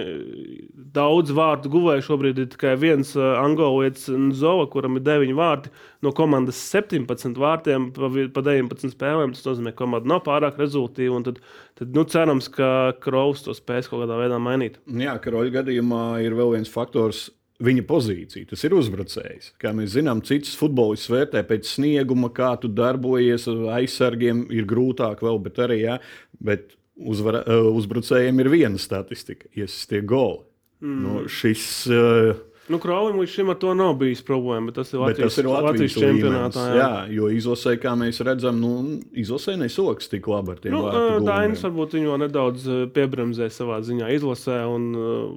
daudz 0.94 1.32
vārtu 1.34 1.72
guvēju. 1.72 2.04
Šobrīd 2.06 2.38
ir 2.38 2.46
tikai 2.52 2.76
viens 2.78 3.10
angolietis, 3.18 4.06
Zova, 4.38 4.68
kuram 4.70 5.00
ir 5.00 5.02
9 5.08 5.34
vārti 5.38 5.72
no 6.06 6.12
komandas 6.14 6.60
17 6.70 7.34
vārtiem 7.42 7.88
pa, 7.96 8.12
pa 8.36 8.44
19 8.46 8.94
spēlēm. 8.94 9.34
Tas 9.34 9.48
nozīmē, 9.48 9.74
ka 9.74 9.82
komanda 9.82 10.12
nav 10.14 10.22
pārāk 10.28 10.60
rezultātīva. 10.62 11.24
Tad, 11.26 11.42
tad 11.80 11.98
nu, 11.98 12.06
cerams, 12.06 12.46
ka 12.54 12.70
Kraus 13.02 13.42
to 13.42 13.56
spēs 13.58 13.90
kaut 13.90 14.04
kādā 14.04 14.20
veidā 14.22 14.38
mainīt. 14.42 14.78
Jā, 14.86 15.18
Karoļa 15.24 15.56
gadījumā 15.58 16.04
ir 16.22 16.38
vēl 16.38 16.54
viens 16.60 16.70
faktors 16.70 17.26
viņa 17.64 17.84
pozīcija. 17.88 18.48
Tas 18.52 18.62
ir 18.66 18.74
uzbrucējs. 18.78 19.52
Kā 19.60 19.72
mēs 19.76 19.94
zinām, 19.96 20.22
citas 20.26 20.54
futbolists 20.58 21.10
vērtē 21.10 21.42
pēc 21.46 21.66
snieguma, 21.74 22.30
kā 22.34 22.52
tu 22.62 22.70
darbojies 22.70 23.48
ar 23.50 23.80
aizsargiem, 23.80 24.46
ir 24.54 24.68
grūtāk 24.68 25.24
vēl, 25.26 25.40
bet 25.42 25.58
arī 25.66 25.80
jā, 25.82 25.98
bet 26.44 26.76
uzvara, 26.98 27.42
eh, 27.46 27.70
uzbrucējiem 27.80 28.40
ir 28.40 28.52
viena 28.54 28.78
statistika- 28.78 29.50
iesistie 29.58 30.02
goli. 30.02 30.44
Mm. 30.80 31.02
Nu, 31.02 31.24
šis, 31.26 31.90
uh, 31.90 32.36
Nu, 32.68 32.78
Kraulim 32.82 33.16
līdz 33.22 33.32
šim 33.32 33.52
ar 33.52 33.56
to 33.60 33.72
nav 33.76 33.94
bijis 34.00 34.20
problēma, 34.24 34.68
bet 34.68 34.76
tas 34.80 34.92
ir 34.92 35.00
Latvijas, 35.00 35.34
tas 35.34 35.40
ir 35.40 35.48
Latvijas, 35.48 35.68
Latvijas 35.68 35.96
čempionātā. 35.96 36.64
Jā. 36.68 36.76
jā, 36.78 37.02
jo 37.16 37.30
izlasē, 37.32 37.74
kā 37.80 37.94
mēs 37.96 38.20
redzam, 38.28 38.60
nu, 38.60 38.72
izlasē 39.16 39.56
nesoks 39.60 40.10
tik 40.12 40.28
labi 40.28 40.52
ar 40.52 40.62
tiem 40.62 40.76
nu, 40.76 40.82
Dainis 41.24 41.64
varbūt 41.64 41.96
viņu 41.96 42.18
nedaudz 42.24 42.66
piebremzē 42.96 43.48
savā 43.54 43.80
ziņā 43.88 44.10
izlasē, 44.18 44.60
un 44.68 44.90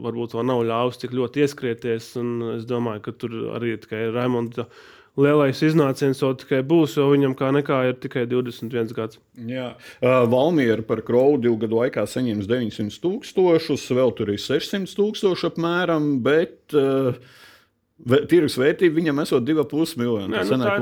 varbūt 0.03 0.35
to 0.35 0.43
nav 0.47 0.65
ļāvis 0.67 1.00
tik 1.05 1.15
ļoti 1.15 1.45
ieskrieties. 1.45 2.11
Es 2.57 2.67
domāju, 2.67 3.05
ka 3.07 3.15
tur 3.23 3.38
arī 3.55 3.77
tikai 3.79 4.09
Raimonda 4.11 4.67
lielais 5.21 5.61
iznāciens 5.65 6.21
vēl 6.23 6.37
tikai 6.41 6.61
būs, 6.67 6.97
jo 6.99 7.09
viņam 7.11 7.35
kā 7.39 7.51
nekā 7.55 7.81
ir 7.89 7.99
tikai 8.01 8.25
21 8.29 8.95
gads. 8.97 9.21
Jā, 9.47 9.71
uh, 10.01 10.23
Valmiera 10.31 10.83
par 10.85 11.03
Krovu 11.05 11.39
divu 11.45 11.59
gadu 11.61 11.81
laikā 11.81 12.07
saņems 12.09 12.49
900 12.49 12.99
tūkstošus, 13.03 13.85
vēl 13.97 14.15
tur 14.17 14.33
ir 14.33 14.41
600 14.41 14.97
tūkstoši 14.97 15.51
apmēram, 15.51 16.11
bet 16.25 16.75
uh, 16.77 17.15
Tirgus 18.01 18.55
vērtība 18.57 18.97
viņam 18.97 19.21
esot 19.21 19.43
2,5 19.45 19.97
miljoni. 20.01 20.33
Tas 20.33 20.49
nu, 20.49 20.65
tā, 20.65 20.77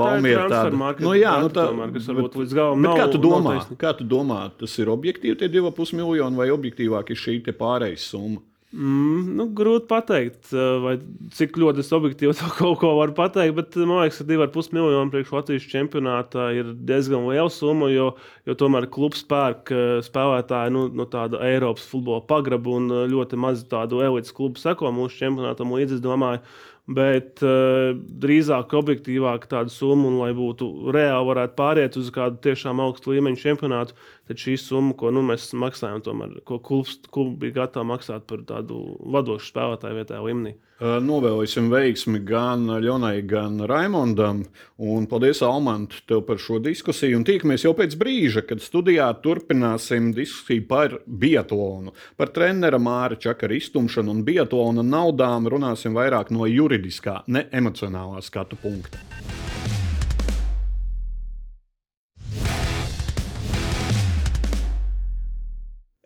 tā 0.47 0.59
ir 0.69 0.75
marka, 0.79 1.03
nu, 1.03 1.11
jā, 1.19 1.33
nu, 1.43 1.49
tā, 1.51 1.65
tomēr, 1.67 1.91
kas 1.95 2.07
varbūt 2.07 2.37
līdz 2.39 2.55
galam 2.55 2.85
nav. 2.85 2.95
Kā 2.95 3.07
tu 3.11 3.19
domā, 3.23 3.55
kā 3.81 3.91
tu 3.97 4.07
domā, 4.07 4.43
tas 4.59 4.77
ir 4.79 4.91
objektīvi 4.93 5.35
tie 5.41 5.49
2,5 5.51 5.97
miljoni 5.99 6.39
vai 6.39 6.47
objektīvāk 6.55 7.11
ir 7.11 7.19
šī 7.19 7.41
pārējais 7.49 8.07
summa? 8.13 8.39
Mm, 8.69 9.31
nu, 9.33 9.47
grūti 9.57 9.87
pateikt, 9.89 10.51
vai 10.53 10.91
cik 11.33 11.55
ļoti 11.57 11.81
es 11.81 11.87
objektīvi 11.97 12.35
to 12.37 12.51
kaut 12.53 12.77
ko 12.83 12.91
varu 12.99 13.15
pateikt, 13.17 13.55
bet 13.57 13.77
man 13.81 14.03
liekas, 14.03 14.19
ka 14.21 14.27
2,5 14.29 14.75
miljoni 14.77 15.09
priekš 15.09 15.31
Latvijas 15.33 15.65
čempionātā 15.71 16.51
ir 16.53 16.69
diezgan 16.77 17.25
liela 17.31 17.49
summa, 17.49 17.89
jo, 17.89 18.11
jo 18.45 18.57
tomēr 18.61 18.85
klubs 18.93 19.25
pērk 19.25 19.73
spēlētāju 20.05 20.75
nu, 20.75 20.85
no 21.01 21.09
tāda 21.09 21.41
Eiropas 21.49 21.89
futbola 21.89 22.21
pagraba 22.29 22.77
un 22.77 22.93
ļoti 23.09 23.41
maz 23.41 23.65
tādu 23.71 24.03
elites 24.05 24.35
klubu 24.37 24.61
seko 24.61 24.93
mūsu 24.93 25.17
čempionātam 25.23 25.73
līdzi. 25.73 25.97
Es 25.97 26.05
domāju, 26.05 26.45
bet 26.89 27.41
uh, 27.45 27.93
drīzāk 28.21 28.73
objektīvāk 28.77 29.45
tādu 29.49 29.73
summu, 29.73 30.09
un 30.09 30.21
lai 30.23 30.31
būtu 30.37 30.93
reāli 30.93 31.29
varētu 31.29 31.57
pāriet 31.57 31.97
uz 32.01 32.09
kādu 32.13 32.39
tiešām 32.45 32.81
augstu 32.85 33.13
līmeņu 33.13 33.41
čempionātu, 33.43 33.97
tad 34.29 34.37
šī 34.37 34.55
summa, 34.61 34.93
ko 34.93 35.09
nu, 35.09 35.23
mēs 35.25 35.49
maksājam, 35.57 36.03
tomēr, 36.05 36.37
ko 36.45 36.59
klubs, 36.61 36.99
klubs 37.09 37.39
bija 37.41 37.63
gatavs 37.63 37.89
maksāt 37.89 38.27
par 38.29 38.43
tādu 38.45 38.77
vadošu 39.01 39.49
spēlētāju 39.49 39.97
vietējā 39.97 40.25
līmenī. 40.27 40.55
Novēlēsim 40.79 41.65
veiksmi 41.73 42.21
gan 42.23 42.69
Ļonai, 42.79 43.17
gan 43.27 43.57
Raimondam. 43.67 44.45
Un 44.79 45.09
paldies, 45.11 45.41
Almant, 45.43 45.97
tev 46.07 46.21
par 46.29 46.39
šo 46.39 46.61
diskusiju. 46.63 47.17
Un 47.19 47.25
tiekamies 47.27 47.65
jau 47.65 47.73
pēc 47.75 47.97
brīža, 47.99 48.45
kad 48.47 48.63
studijā 48.63 49.09
turpināsim 49.23 50.13
diskusiju 50.15 50.69
par 50.69 50.95
biatlonu. 51.03 51.91
Par 52.15 52.31
trenera 52.37 52.79
Māra 52.79 53.19
Čakara 53.19 53.57
iztumšanu 53.57 54.13
un 54.13 54.23
biatlona 54.29 54.85
naudām 54.85 55.49
runāsim 55.51 55.97
vairāk 55.97 56.31
no 56.31 56.47
juridiskā, 56.47 57.23
ne 57.27 57.47
emocionālā 57.51 58.23
skatu 58.23 58.61
punkta. 58.61 59.03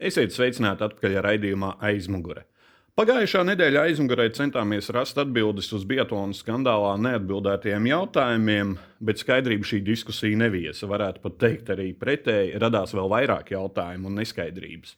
Esiet 0.03 0.33
sveicināti 0.35 0.83
atpakaļ 0.83 1.21
raidījumā 1.23 1.77
aizmugure. 1.87 2.43
Pagājušā 2.99 3.39
nedēļa 3.47 3.85
aizmugurē 3.87 4.25
centāmies 4.35 4.91
rast 4.93 5.17
atbildes 5.21 5.71
uz 5.73 5.85
Bietlonas 5.87 6.41
skandālā 6.43 6.91
neatbildētajiem 7.05 7.87
jautājumiem, 7.89 8.75
bet 8.99 9.23
skaidrību 9.23 9.65
šī 9.69 9.79
diskusija 9.87 10.37
neviesa. 10.43 10.89
Varētu 10.91 11.23
pat 11.23 11.39
teikt, 11.41 11.71
arī 11.73 11.87
pretēji 11.97 12.59
radās 12.61 12.93
vēl 12.93 13.07
vairāk 13.15 13.53
jautājumu 13.55 14.11
un 14.11 14.19
neskaidrības. 14.19 14.93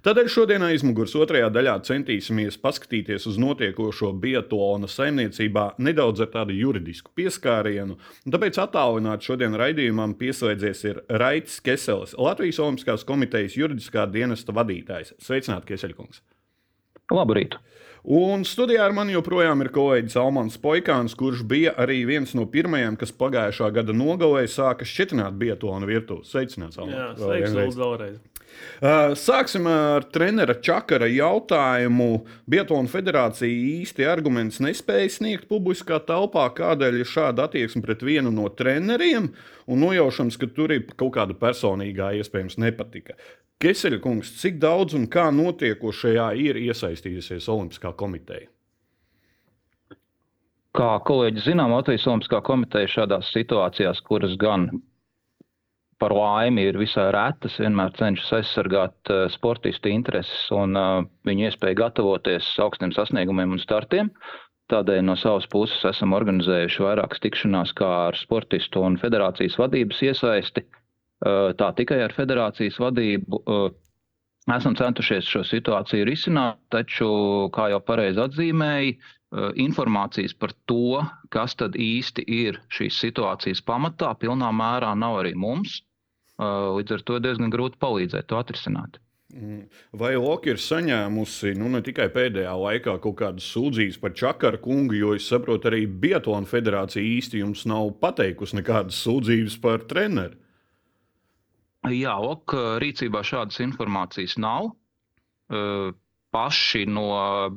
Tādēļ 0.00 0.28
šodien 0.32 0.62
aizmugures 0.64 1.12
otrajā 1.12 1.50
daļā 1.52 1.74
centīsimies 1.84 2.56
paskatīties 2.62 3.26
uz 3.28 3.36
notiekošo 3.42 4.14
Bietlona 4.22 4.88
saimniecībā 4.88 5.64
nedaudz 5.84 6.22
ar 6.24 6.30
tādu 6.32 6.56
juridisku 6.56 7.12
pieskārienu. 7.20 7.98
Tāpēc 8.24 8.56
attālināti 8.62 9.28
šodien 9.28 9.58
raidījumam 9.60 10.14
pieslēdzies 10.16 10.80
ir 10.88 11.02
Raits 11.20 11.58
Kesels, 11.66 12.16
Latvijas 12.16 12.62
Olimpiskās 12.64 13.04
komitejas 13.04 13.58
juridiskā 13.60 14.06
dienesta 14.08 14.56
vadītājs. 14.56 15.12
Sveicināti, 15.20 15.74
Keseļkungs! 15.74 16.24
Labrīt! 17.12 17.58
Un 18.00 18.46
studijā 18.48 18.86
ar 18.88 18.96
mani 18.96 19.12
joprojām 19.12 19.60
ir 19.60 19.68
kolēģis 19.74 20.16
Almans 20.16 20.56
Poikāns, 20.62 21.12
kurš 21.12 21.44
bija 21.44 21.76
arī 21.76 22.00
viens 22.08 22.32
no 22.32 22.46
pirmajiem, 22.48 22.96
kas 22.96 23.12
pagājušā 23.12 23.68
gada 23.76 23.92
nogalē 23.92 24.46
sāka 24.48 24.88
šķitināt 24.88 25.36
bietonu 25.36 25.92
virtuvi. 25.92 26.24
Sveicināts, 26.24 26.80
Almans! 26.80 26.96
Jā, 26.96 27.10
sveiks, 27.20 27.76
vēlreiz! 27.76 28.22
Sāksim 28.80 29.66
ar 29.68 30.06
trenera 30.08 30.54
Čakara 30.56 31.08
jautājumu. 31.10 32.22
Biatlona 32.48 32.88
federācija 32.88 33.50
īsti 33.50 34.06
argumentus 34.08 34.62
nespēja 34.64 35.10
sniegt 35.18 35.48
publiskā 35.50 35.98
telpā, 36.08 36.46
kādēļ 36.56 37.02
ir 37.02 37.10
šāda 37.10 37.44
attieksme 37.48 37.84
pret 37.84 38.00
vienu 38.06 38.32
no 38.32 38.48
treneriem, 38.48 39.28
un 39.68 39.84
nojaušams, 39.84 40.40
ka 40.40 40.48
tur 40.56 40.72
ir 40.72 40.86
kaut 40.94 41.12
kāda 41.18 41.36
personīgā 41.36 42.14
iespējams 42.22 42.56
nepatika. 42.62 43.18
Keseļa 43.60 44.00
kungs, 44.00 44.32
cik 44.40 44.56
daudz 44.56 44.96
un 44.96 45.04
kā 45.12 45.26
notiekošajā 45.36 46.30
ir 46.40 46.56
iesaistījusies 46.62 47.50
Olimpiskā 47.52 47.92
komiteja? 47.92 48.48
Kā 50.72 50.94
kolēģi 51.04 51.42
zinām, 51.50 51.74
Latvijas 51.74 52.06
Olimpiskā 52.08 52.40
komiteja 52.46 52.88
šādās 52.88 53.28
situācijās, 53.34 54.00
kuras 54.06 54.38
gan 54.40 54.70
par 56.00 56.14
laimi 56.16 56.66
ir 56.70 56.78
visai 56.80 57.10
retas, 57.14 57.58
vienmēr 57.60 57.92
cenšas 57.98 58.32
aizsargāt 58.40 59.12
uh, 59.12 59.26
sportistu 59.32 59.92
intereses 59.92 60.46
un 60.56 60.76
uh, 60.78 61.04
viņu 61.28 61.50
iespēju 61.50 61.80
gatavoties 61.82 62.54
augstiem 62.64 62.94
sasniegumiem 62.96 63.56
un 63.56 63.62
startiem. 63.62 64.10
Tādēļ 64.70 65.00
no 65.02 65.16
savas 65.18 65.48
puses 65.50 65.82
esam 65.88 66.12
organizējuši 66.14 66.84
vairākas 66.84 67.22
tikšanās 67.24 67.72
kā 67.78 67.88
ar 68.10 68.18
sportistu 68.18 68.84
un 68.86 68.98
federācijas 69.02 69.58
vadības 69.58 70.02
iesaisti. 70.06 70.62
Eh, 71.20 71.52
tā 71.60 71.68
tikai 71.76 71.98
ar 72.00 72.14
federācijas 72.16 72.78
vadību 72.80 73.40
eh, 73.54 73.64
esam 74.54 74.76
centušies 74.78 75.26
šo 75.28 75.42
situāciju 75.44 76.06
risināt, 76.08 76.56
taču, 76.72 77.08
kā 77.52 77.66
jau 77.74 77.80
pareizi 77.84 78.22
atzīmēja, 78.24 78.94
eh, 78.94 79.50
informācijas 79.66 80.32
par 80.40 80.54
to, 80.70 81.02
kas 81.34 81.58
tad 81.60 81.76
īsti 81.76 82.24
ir 82.24 82.62
šīs 82.72 83.02
situācijas 83.04 83.60
pamatā, 83.68 84.14
pilnā 84.22 84.48
mērā 84.62 84.94
nav 84.96 85.20
arī 85.20 85.34
mums. 85.36 85.82
Līdz 86.40 86.96
ar 86.96 87.06
to 87.06 87.20
diezgan 87.20 87.52
grūti 87.52 87.80
palīdzēt 87.82 88.30
to 88.30 88.38
atrisināt. 88.40 89.00
Mm. 89.30 89.68
Vai 89.94 90.16
Loka 90.18 90.50
ir 90.50 90.58
saņēmusi 90.58 91.52
nu, 91.60 91.68
ne 91.70 91.80
tikai 91.86 92.08
pēdējā 92.10 92.50
laikā 92.50 92.96
kaut 93.04 93.16
kādas 93.20 93.46
sūdzības 93.52 94.00
par 94.02 94.14
Čakara 94.18 94.58
kungu, 94.58 94.96
jo 94.98 95.12
es 95.14 95.28
saprotu, 95.30 95.70
arī 95.70 95.84
Biatlona 95.86 96.50
federācija 96.50 97.04
īsti 97.04 97.44
jums 97.44 97.62
nav 97.70 97.92
pateikusi 98.02 98.58
nekādas 98.58 98.98
sūdzības 99.04 99.58
par 99.62 99.84
treneru? 99.90 100.34
Jā, 101.88 102.16
ok, 102.18 102.56
rīcībā 102.82 103.22
šādas 103.24 103.60
informācijas 103.64 104.34
nav. 104.42 104.72
Paši 106.30 106.84
no 106.90 107.06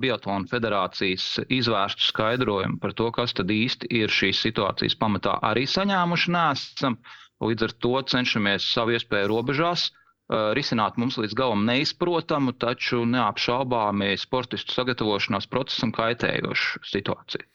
Biatlona 0.01 0.49
federācijas 0.49 1.25
izvērstu 1.51 2.07
skaidrojumu 2.07 2.79
par 2.81 2.93
to, 2.97 3.09
kas 3.13 3.35
tad 3.37 3.51
īsti 3.53 3.89
ir 3.97 4.13
šīs 4.13 4.45
situācijas 4.45 4.95
pamatā, 5.01 5.35
arī 5.49 5.65
saņēmuši 5.69 6.33
nesam. 6.37 7.01
Līdz 7.41 7.67
ar 7.67 7.73
to 7.83 7.93
cenšamies 8.13 8.67
savu 8.75 8.93
iespēju 8.97 9.31
robežās 9.31 9.89
risināt 10.29 10.97
mums 10.97 11.17
līdz 11.19 11.35
galam 11.37 11.65
neizprotamu, 11.67 12.53
taču 12.55 13.03
neapšaubāmi 13.09 14.13
sportistu 14.17 14.73
sagatavošanās 14.75 15.49
procesam 15.51 15.91
kaitējošu 15.95 16.83
situāciju. 16.87 17.47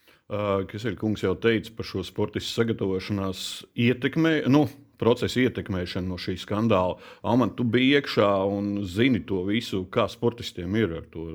Kas 0.68 0.85
ir 0.85 0.99
kungs 1.00 1.25
jau 1.25 1.32
teica 1.40 1.73
par 1.76 1.88
šo 1.88 2.02
sportistu 2.04 2.52
sagatavošanās 2.58 3.44
ietekmi, 3.80 4.42
nu, 4.52 4.66
procesa 4.99 5.40
ietekmēšana 5.45 6.09
no 6.09 6.19
šī 6.21 6.37
skandāla. 6.43 6.99
Alman, 7.26 7.55
tu 7.57 7.64
biji 7.69 7.99
iekšā 7.99 8.28
un 8.50 8.85
zini 8.88 9.21
to 9.26 9.43
visu, 9.47 9.85
kā 9.93 10.09
sportistiem 10.11 10.75
ir 10.78 10.97
ar 11.00 11.07
to. 11.12 11.26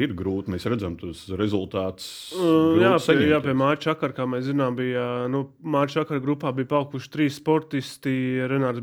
Ir 0.00 0.14
grūti, 0.16 0.52
mēs 0.54 0.66
redzam, 0.70 0.96
tas 1.00 1.26
rezultāts. 1.38 2.32
Uh, 2.36 2.80
jā, 2.80 2.94
pie, 3.04 3.28
jā, 3.30 3.40
pie 3.44 3.54
Mārķa 3.56 3.90
Čakara, 3.90 4.16
kā 4.16 4.26
mēs 4.30 4.46
zinām, 4.48 4.76
bija 4.78 5.04
nu, 5.32 5.44
Mārķa 5.60 6.00
Čakara 6.00 6.24
grupā 6.24 6.52
bija 6.56 6.70
palikuši 6.72 7.12
trīs 7.12 7.38
sportisti- 7.40 8.14
Renārs 8.50 8.80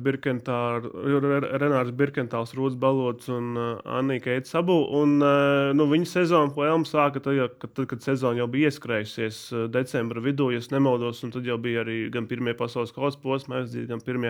Birkentāls, 1.98 2.53
Rūds 2.58 2.77
Balots 2.79 3.29
un 3.34 3.46
uh, 3.58 3.67
Annika 3.98 4.34
Eits 4.36 4.53
Sabu. 4.53 4.77
Un, 5.01 5.17
uh, 5.22 5.74
nu, 5.77 5.89
viņa 5.89 6.08
sezona 6.13 6.65
Elmu 6.67 6.88
sāka 6.88 7.22
tad, 7.24 7.38
kad, 7.62 7.72
tad, 7.74 7.86
kad 7.89 8.03
sezona 8.03 8.41
jau 8.41 8.48
bija 8.51 8.70
ieskrējusies 8.72 9.70
decembra 9.72 10.22
vidū, 10.24 10.50
ja 10.53 10.62
nemaldos, 10.74 11.22
un 11.24 11.32
tad 11.32 11.46
jau 11.48 11.58
bija 11.62 11.84
arī 11.86 11.98
gan 12.12 12.27
pirmie 12.27 12.53
pasaules 12.58 12.91
kausa 12.96 13.20
posmi, 13.22 13.62
gan 13.88 14.01
pirmie 14.03 14.26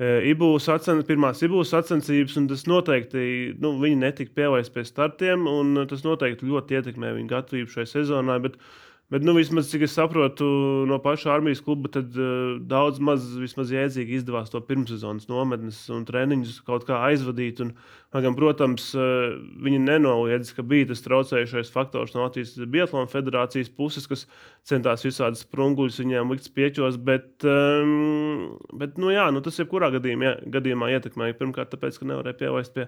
Ibu 0.00 0.54
sacen, 0.64 1.02
pirmās 1.04 1.42
IBU 1.44 1.60
sacensības, 1.68 2.38
un 2.40 2.46
tas 2.48 2.62
noteikti 2.64 3.24
nu, 3.60 3.74
viņi 3.82 3.98
netika 4.00 4.32
pielaisti 4.38 4.72
pie 4.72 4.84
startiem, 4.88 5.44
un 5.44 5.82
tas 5.90 6.06
noteikti 6.06 6.48
ļoti 6.48 6.78
ietekmē 6.78 7.10
viņu 7.18 7.28
gatavību 7.28 7.74
šai 7.74 7.84
sezonai. 7.90 8.38
Bet, 8.46 8.56
Bet, 9.10 9.24
nu, 9.26 9.32
vismaz, 9.34 9.66
cik 9.66 9.82
es 9.88 9.94
saprotu 9.98 10.46
no 10.86 11.00
paša 11.02 11.32
armijas 11.34 11.58
kluba, 11.66 11.88
tad 11.90 12.14
uh, 12.14 12.60
daudz 12.70 13.00
maz 13.02 13.24
jēdzīgi 13.74 14.20
izdevās 14.20 14.52
to 14.52 14.60
pirmssezonas 14.62 15.26
nometnes 15.26 15.80
un 15.90 16.04
treniņus 16.06 16.60
kaut 16.68 16.86
kā 16.86 17.00
aizvadīt. 17.08 17.58
Un, 17.64 17.72
gan, 18.14 18.36
protams, 18.38 18.92
uh, 18.94 19.34
viņi 19.66 19.80
nenoliedz, 19.82 20.52
ka 20.54 20.62
bija 20.62 20.92
tas 20.92 21.02
traucējušais 21.02 21.74
faktors 21.74 22.14
no 22.14 22.22
Latvijas 22.22 22.54
Biatlona 22.70 23.10
federācijas 23.10 23.72
puses, 23.74 24.06
kas 24.06 24.28
centās 24.70 25.02
visādas 25.02 25.42
sprunguļus 25.42 25.98
viņiem 26.04 26.30
likt 26.30 26.46
pieķos. 26.54 27.02
Bet, 27.02 27.32
um, 27.42 28.60
bet 28.78 28.94
nu, 29.02 29.10
jā, 29.10 29.26
nu, 29.34 29.42
tas 29.42 29.58
jebkurā 29.58 29.90
gadījumā, 29.96 30.36
gadījumā 30.54 30.94
ietekmēja. 30.94 31.40
Pirmkārt, 31.42 31.74
tāpēc, 31.74 31.98
ka 31.98 32.12
nevarēja 32.12 32.44
pielaist 32.44 32.78
pie 32.78 32.86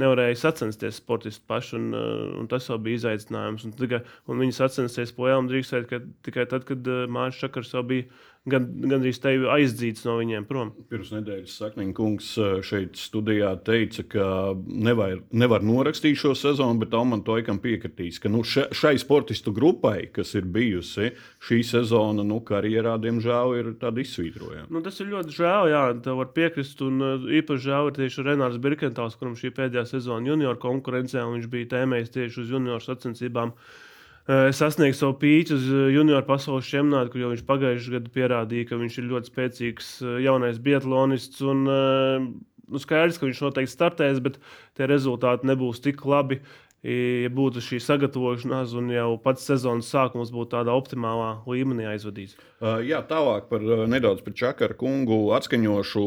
nevarēja 0.00 0.38
sacensties 0.40 1.00
sportisti 1.02 1.44
paši, 1.48 1.74
un, 1.78 1.88
uh, 1.96 2.24
un 2.40 2.48
tas 2.50 2.68
jau 2.68 2.78
bija 2.80 3.00
izaicinājums. 3.00 3.66
Un, 3.68 3.74
tikai, 3.76 4.02
un 4.30 4.40
viņi 4.42 4.56
sacensties 4.56 5.12
po 5.16 5.28
Elmu 5.30 5.52
drīkstēt 5.52 5.92
tikai 6.26 6.46
tad, 6.50 6.66
kad 6.68 6.88
uh, 6.88 7.04
Mārcis 7.12 7.44
Čakars 7.44 7.74
jau 7.74 7.84
bija 7.86 8.08
gan, 8.48 8.66
gandrīz 8.90 9.20
tevi 9.22 9.46
aizdzīts 9.50 10.04
no 10.06 10.16
viņiem 10.18 10.46
prom. 10.48 10.72
Pirms 10.90 11.12
nedēļas 11.14 11.54
Sakniņa 11.60 11.94
kungs 11.96 12.30
eh, 12.40 12.54
šeit 12.66 12.98
studijā 12.98 13.52
teica, 13.66 14.04
ka 14.14 14.26
nevar, 14.66 15.20
nevar 15.30 15.64
norakstīt 15.66 16.18
šo 16.18 16.34
sezonu, 16.38 16.80
bet 16.82 16.96
Alman 16.98 17.22
Toikam 17.26 17.60
piekritīs, 17.62 18.18
ka 18.22 18.32
nu, 18.32 18.42
šai 18.46 18.94
sportistu 19.00 19.54
grupai, 19.54 20.08
kas 20.14 20.34
ir 20.38 20.48
bijusi 20.50 21.12
šī 21.46 21.60
sezona, 21.66 22.26
nu, 22.26 22.40
karjerā, 22.46 22.96
diemžēl, 23.02 23.56
ir 23.60 23.70
tāda 23.82 24.02
izsvītrojama. 24.02 24.68
Nu, 24.72 24.82
tas 24.84 24.98
ir 25.02 25.12
ļoti 25.12 25.36
žēl, 25.38 25.70
jā, 25.72 25.84
tā 26.04 26.16
var 26.18 26.32
piekrist, 26.34 26.82
un 26.86 27.06
eh, 27.06 27.30
īpaši 27.42 27.68
žēl 27.68 27.92
ir 27.92 27.96
tieši 28.00 28.26
Renārs 28.26 28.60
Birkentāls, 28.62 29.16
kuram 29.20 29.38
šī 29.38 29.54
pēdējā 29.54 29.86
sezona 29.94 30.32
junior 30.32 30.58
konkurencē, 30.62 31.22
un 31.22 31.38
viņš 31.38 31.48
bija 31.52 31.72
tēmējis 31.76 32.14
tieši 32.18 32.44
uz 32.44 32.54
junior 32.56 32.82
sacensībām. 32.82 33.54
Eh, 33.54 33.88
sasniegt 34.28 34.98
savu 34.98 35.16
pīķu 35.18 35.56
uz 35.56 35.66
eh, 35.66 35.90
junioru 35.96 36.22
pasaules 36.28 36.68
čempionātu, 36.70 37.10
kur 37.10 37.24
jau 37.24 37.30
viņš 37.32 37.44
pagājušajā 37.48 37.94
gadā 37.96 38.12
pierādīja, 38.14 38.68
ka 38.70 38.78
viņš 38.78 38.98
ir 39.00 39.08
ļoti 39.10 39.32
spēcīgs 39.32 39.92
eh, 40.02 40.18
jaunais 40.28 40.60
biatlonists. 40.62 41.42
Un, 41.42 41.64
nu, 41.66 42.82
skaidrs, 42.82 43.18
ka 43.18 43.26
viņš 43.26 43.40
noteikti 43.48 43.74
startēs, 43.74 44.20
bet 44.22 44.38
tie 44.78 44.86
rezultāti 44.90 45.50
nebūs 45.50 45.82
tik 45.82 46.04
labi. 46.06 46.42
Ja 46.82 47.28
būtu 47.30 47.60
šī 47.62 47.78
sagatavošanās, 47.78 48.72
un 48.74 48.88
jau 48.90 49.12
pats 49.22 49.44
sezonas 49.46 49.86
sākums 49.86 50.32
būtu 50.34 50.56
tādā 50.56 50.72
optimālā 50.74 51.28
līmenī 51.46 51.84
aizvadīts. 51.92 52.34
Uh, 52.58 52.80
jā, 52.82 52.98
tālāk 53.06 53.46
par 53.46 53.62
nedaudz 53.62 54.24
par 54.26 54.34
Čakaru 54.34 54.74
kungu 54.80 55.20
atskaņošu 55.38 56.02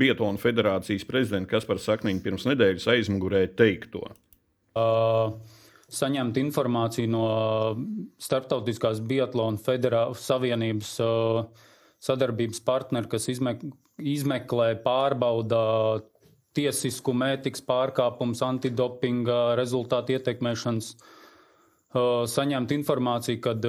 Bietonu 0.00 0.40
federācijas 0.40 1.04
prezidentu 1.04 1.52
Kasparu 1.52 1.84
Sakniņu 1.84 2.24
pirms 2.24 2.48
nedēļas 2.48 2.88
aizmugurē 2.94 3.42
teikto. 3.52 4.06
Uh 4.72 5.36
saņemt 5.92 6.38
informāciju 6.40 7.10
no 7.12 7.26
Startautiskās 8.22 9.02
Biatlona 9.04 9.60
Federācijas 9.60 10.26
Savienības 10.30 10.94
sadarbības 12.04 12.60
partneri, 12.64 13.10
kas 13.12 13.28
izmeklē, 13.32 14.68
pārbauda 14.84 15.60
tiesiskumu, 16.54 17.32
ētikas 17.34 17.64
pārkāpumus, 17.66 18.42
antidopinga 18.46 19.56
rezultātu 19.58 20.16
ietekmēšanas. 20.18 20.94
Saņemt 21.94 22.72
informāciju, 22.74 23.38
kad 23.42 23.66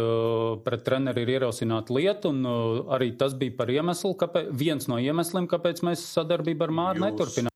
pret 0.65 0.85
treneri 0.87 1.27
ir 1.27 1.35
ierosināta 1.35 1.93
lieta, 1.93 2.31
un 2.33 2.41
arī 2.97 3.11
tas 3.19 3.35
bija 3.37 3.53
par 3.59 3.69
iemeslu, 3.69 4.15
kāpēc, 4.17 4.49
viens 4.49 4.89
no 4.89 4.97
iemesliem, 5.01 5.45
kāpēc 5.51 5.83
mēs 5.85 6.07
sadarbību 6.15 6.65
ar 6.65 6.73
Māru 6.79 7.05
neturpinām. 7.05 7.54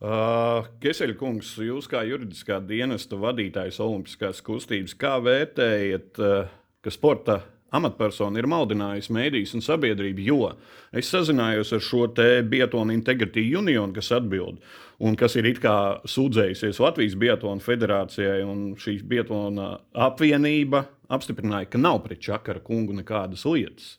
Uh, 0.00 0.64
Keseļkungs, 0.80 1.58
jūs 1.60 1.84
kā 1.92 2.00
juridiskā 2.08 2.56
dienesta 2.64 3.18
vadītājs 3.20 3.82
Olimpiskās 3.84 4.40
kustības, 4.40 4.94
kā 4.96 5.18
vērtējat, 5.20 6.20
uh, 6.24 6.46
ka 6.80 6.92
sporta 6.94 7.42
amatpersona 7.76 8.40
ir 8.40 8.48
maldinājusi 8.50 9.12
mēdīs 9.12 9.52
un 9.58 9.64
sabiedrību, 9.64 10.24
jo 10.24 10.48
es 10.96 11.10
sazinājos 11.12 11.74
ar 11.76 11.84
šo 11.84 12.06
te 12.16 12.40
Bietonu 12.48 12.96
Integrity 12.96 13.44
Union, 13.56 13.92
kas 13.92 14.08
atbild 14.16 14.64
un 15.04 15.20
kas 15.20 15.36
ir 15.36 15.50
it 15.52 15.60
kā 15.60 15.76
sūdzējusies 16.08 16.80
Latvijas 16.80 17.20
Bietonu 17.20 17.60
federācijai, 17.64 18.40
un 18.40 18.70
šī 18.80 19.02
Bietona 19.04 19.74
apvienība 20.08 20.86
apstiprināja, 21.12 21.74
ka 21.74 21.80
nav 21.80 22.02
pret 22.06 22.24
Čakara 22.24 22.64
kungu 22.64 22.96
nekādas 22.96 23.44
lietas. 23.48 23.98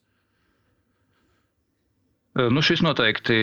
Nu, 2.31 2.61
šis 2.63 2.79
noteikti 2.85 3.35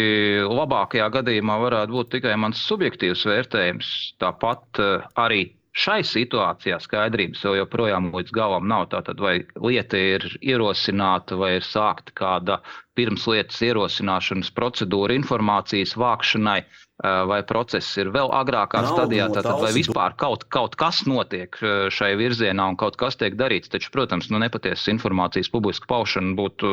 labākajā 0.48 1.10
gadījumā 1.12 1.58
varētu 1.60 1.92
būt 1.92 2.10
tikai 2.14 2.36
mans 2.40 2.62
subjektīvs 2.70 3.26
vērtējums. 3.28 3.90
Tāpat 4.22 4.80
arī 5.20 5.42
šai 5.78 6.00
situācijā 6.08 6.78
skaidrības 6.80 7.44
vēl 7.44 7.58
joprojām 7.60 8.08
līdz 8.14 8.32
galam 8.38 8.64
nav. 8.70 8.86
Tātad, 8.94 9.20
vai 9.20 9.34
lieta 9.60 10.00
ir 10.00 10.24
ierosināta, 10.40 11.36
vai 11.36 11.58
ir 11.58 11.66
sākta 11.68 12.14
kāda 12.16 12.58
pirmslietas 12.98 13.60
ierosināšanas 13.68 14.50
procedūra 14.56 15.18
informācijas 15.20 15.92
vākšanai, 16.00 16.62
vai 16.98 17.42
process 17.46 17.94
ir 18.00 18.10
vēl 18.14 18.32
agrākā 18.34 18.82
nav, 18.82 18.96
stadijā, 18.96 19.28
tātad, 19.30 19.60
vai 19.62 19.70
vispār 19.76 20.16
kaut, 20.18 20.48
kaut 20.50 20.74
kas 20.80 21.04
notiek 21.06 21.54
šai 21.94 22.14
virzienā 22.18 22.72
un 22.72 22.78
kaut 22.80 22.98
kas 22.98 23.18
tiek 23.20 23.36
darīts. 23.38 23.70
Taču, 23.70 23.92
protams, 23.94 24.32
nu, 24.32 24.40
nepatiesas 24.42 24.90
informācijas 24.90 25.50
publiska 25.52 25.86
paušana 25.90 26.34
būtu 26.38 26.72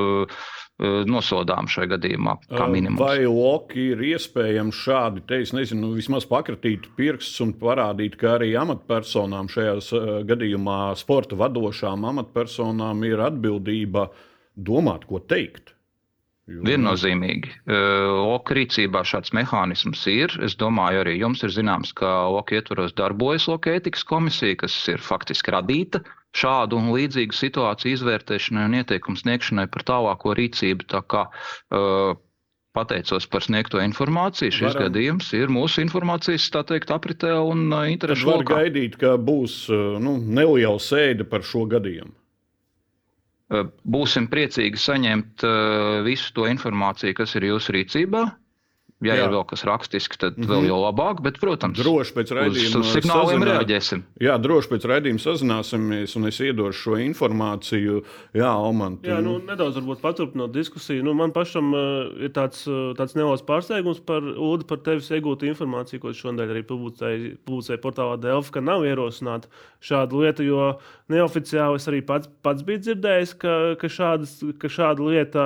nosodām 1.08 1.70
šajā 1.72 1.88
gadījumā. 1.94 2.34
Vai 3.00 3.24
Loki 3.30 3.92
ir 3.94 4.02
iespējams 4.10 4.82
šādi, 4.88 5.24
te 5.30 5.40
es 5.46 5.54
nezinu, 5.56 5.94
vismaz 5.96 6.26
pakratīt 6.28 6.90
pirkstus 6.98 7.46
un 7.46 7.54
parādīt, 7.62 8.18
ka 8.20 8.34
arī 8.40 8.50
amatpersonām 8.60 9.48
šajā 9.54 9.78
gadījumā, 10.28 10.80
sporta 11.00 11.38
vadošām 11.40 12.04
amatpersonām 12.12 13.06
ir 13.08 13.24
atbildība 13.30 14.10
domāt, 14.58 15.08
ko 15.08 15.22
teikt? 15.24 15.75
Viennozīmīgi. 16.46 17.56
Loka 17.66 18.54
rīcībā 18.54 19.02
šāds 19.08 19.32
mehānisms 19.34 20.04
ir. 20.12 20.34
Es 20.46 20.54
domāju, 20.60 21.02
arī 21.02 21.16
jums 21.18 21.42
ir 21.42 21.50
zināms, 21.56 21.90
ka 21.98 22.12
Loka 22.30 22.60
ietvaros 22.60 22.94
darbojas 22.94 23.48
Loka 23.50 23.74
ētikas 23.74 24.06
komisija, 24.06 24.60
kas 24.62 24.76
ir 24.94 25.02
faktiski 25.02 25.56
radīta 25.56 26.04
šādu 26.36 26.78
un 26.78 26.92
līdzīgu 26.94 27.34
situāciju 27.34 27.98
izvērtēšanai 27.98 28.68
un 28.70 28.78
ieteikumu 28.82 29.18
sniegšanai 29.22 29.66
par 29.74 29.88
tālāko 29.88 30.36
rīcību. 30.38 30.88
Tā 30.92 31.02
kā, 31.10 31.26
uh, 31.74 32.22
Pateicos 32.76 33.24
par 33.32 33.40
sniegto 33.40 33.80
informāciju. 33.80 34.52
Šis 34.52 34.74
Varam. 34.74 34.90
gadījums 34.90 35.30
ir 35.38 35.48
mūsu 35.48 35.80
informācijas 35.86 36.50
teikt, 36.52 36.92
apritē 36.92 37.32
un 37.40 37.70
uh, 37.72 37.86
interešu 37.88 38.28
lokā. 38.28 38.52
Var 38.52 38.66
gaidīt, 38.66 38.98
ka 39.00 39.14
būs 39.16 39.62
uh, 39.72 39.96
nu, 40.04 40.18
neliela 40.20 40.82
sēde 40.84 41.24
par 41.24 41.48
šo 41.48 41.64
gadījumu. 41.72 42.12
Būsim 43.96 44.26
priecīgi 44.32 44.80
saņemt 44.82 45.44
uh, 45.46 46.02
visu 46.06 46.32
to 46.38 46.48
informāciju, 46.50 47.14
kas 47.20 47.36
ir 47.38 47.46
jūsu 47.52 47.76
rīcībā. 47.78 48.24
Ja 49.04 49.18
jā. 49.18 49.26
ir 49.28 49.34
vēl 49.34 49.44
kas 49.44 49.66
rakstisks, 49.68 50.16
tad 50.22 50.38
mm 50.38 50.46
-hmm. 50.46 50.52
vēl 50.54 50.68
jau 50.70 50.78
labāk. 50.80 51.20
Bet, 51.22 51.40
protams, 51.42 51.76
droši 51.76 52.14
pēc 52.16 52.32
raidījuma 52.32 52.80
uz 52.80 52.92
signāliem 52.96 53.42
sazinā... 53.42 53.52
reaģēsim. 53.52 54.04
Jā, 54.24 54.38
droši 54.40 54.72
pēc 54.72 54.88
raidījuma 54.88 55.20
sazināsimies, 55.20 56.16
un 56.16 56.28
es 56.32 56.40
iedošu 56.40 56.80
šo 56.80 56.96
informāciju. 57.04 58.04
Jā, 58.34 58.48
Alman, 58.48 58.98
tu... 58.98 59.10
jā 59.10 59.20
nu, 59.22 59.38
nedaudz 59.44 59.76
paturpinot 60.02 60.54
diskusiju. 60.56 61.04
Nu, 61.04 61.14
man 61.14 61.36
pašam 61.36 61.74
uh, 61.74 62.08
ir 62.24 62.32
tāds, 62.32 62.64
uh, 62.72 62.96
tāds 62.96 63.18
neliels 63.20 63.44
pārsteigums 63.44 64.00
par 64.00 64.24
Ulu, 64.24 64.64
par 64.64 64.80
tevis 64.80 65.12
iegūtu 65.12 65.52
informāciju, 65.52 66.00
ko 66.00 66.14
šodien 66.14 66.48
arī 66.48 66.64
publicēja, 66.64 67.36
publicēja 67.44 67.84
portālā 67.84 68.16
Delfa, 68.16 68.52
ka 68.52 68.64
nav 68.64 68.88
ierosināta 68.88 69.52
šāda 69.84 70.16
lieta, 70.16 70.44
jo 70.44 70.80
neoficiāli 71.12 71.76
es 71.76 71.88
arī 71.92 72.02
pats, 72.02 72.30
pats 72.42 72.64
biju 72.64 72.80
dzirdējis, 72.80 73.36
ka, 73.38 73.76
ka, 73.76 73.88
šādas, 73.92 74.40
ka 74.58 74.72
šāda 74.72 75.04
lieta 75.04 75.44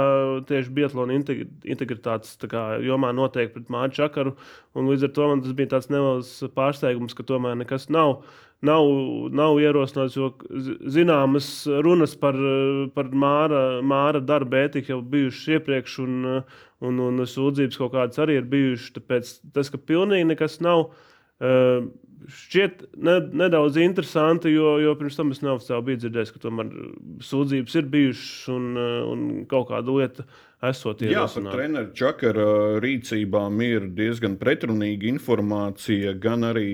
tieši 0.47 0.69
Bietlona 0.69 1.17
integritātes 1.17 2.37
jomā 2.85 3.11
notiek 3.11 3.38
notiek 3.39 3.55
pret 3.55 3.71
Mārķu 3.71 3.95
Čakaru. 3.95 4.35
Līdz 4.75 5.07
ar 5.07 5.15
to 5.15 5.27
man 5.29 5.41
tas 5.43 5.55
bija 5.55 5.73
tāds 5.75 5.89
neliels 5.89 6.31
pārsteigums, 6.55 7.15
ka 7.15 7.23
tomēr 7.23 7.57
nekas 7.59 7.89
nav. 7.89 8.21
Nav, 8.61 8.83
nav 9.31 9.55
ierosināts, 9.55 10.17
jo 10.19 10.33
zināmas 10.91 11.63
runas 11.79 12.17
par, 12.19 12.35
par 12.91 13.07
Māra, 13.15 13.79
Māra 13.79 14.19
darba 14.19 14.65
ētiku 14.65 14.91
jau 14.91 14.99
bijušas 15.13 15.55
iepriekš, 15.55 15.95
un, 16.03 16.41
un, 16.83 16.99
un 17.05 17.23
sūdzības 17.23 17.79
kaut 17.79 17.93
kādas 17.93 18.19
arī 18.19 18.35
ir 18.41 18.49
bijušas. 18.51 18.97
Tāpēc 18.97 19.31
tas, 19.55 19.71
ka 19.71 19.79
pilnīgi 19.79 20.27
nekas 20.33 20.59
nav, 20.65 20.89
uh, 21.39 21.87
šķiet 22.27 22.83
ne, 22.99 23.15
nedaudz 23.45 23.79
interesanti, 23.79 24.51
jo, 24.51 24.75
jo 24.83 24.91
pirms 24.99 25.15
tam 25.15 25.31
es 25.31 25.39
neoficiāli 25.39 25.87
biju 25.87 26.01
dzirdējis, 26.03 26.33
ka 26.35 26.43
tomēr 26.43 26.73
sūdzības 27.23 27.79
ir 27.79 27.89
bijušas 27.95 28.51
un, 28.57 28.69
un 29.13 29.25
kaut 29.49 29.69
kāda 29.71 29.95
lieta 29.95 30.27
esot 30.67 30.99
ierosināta. 31.05 31.39
Jā, 31.39 31.43
par 31.45 31.55
treneru 31.55 31.93
Čakara 31.95 32.47
rīcībām 32.83 33.61
ir 33.63 33.85
diezgan 33.95 34.35
pretrunīga 34.39 35.07
informācija, 35.07 36.13
gan 36.19 36.43
arī 36.49 36.69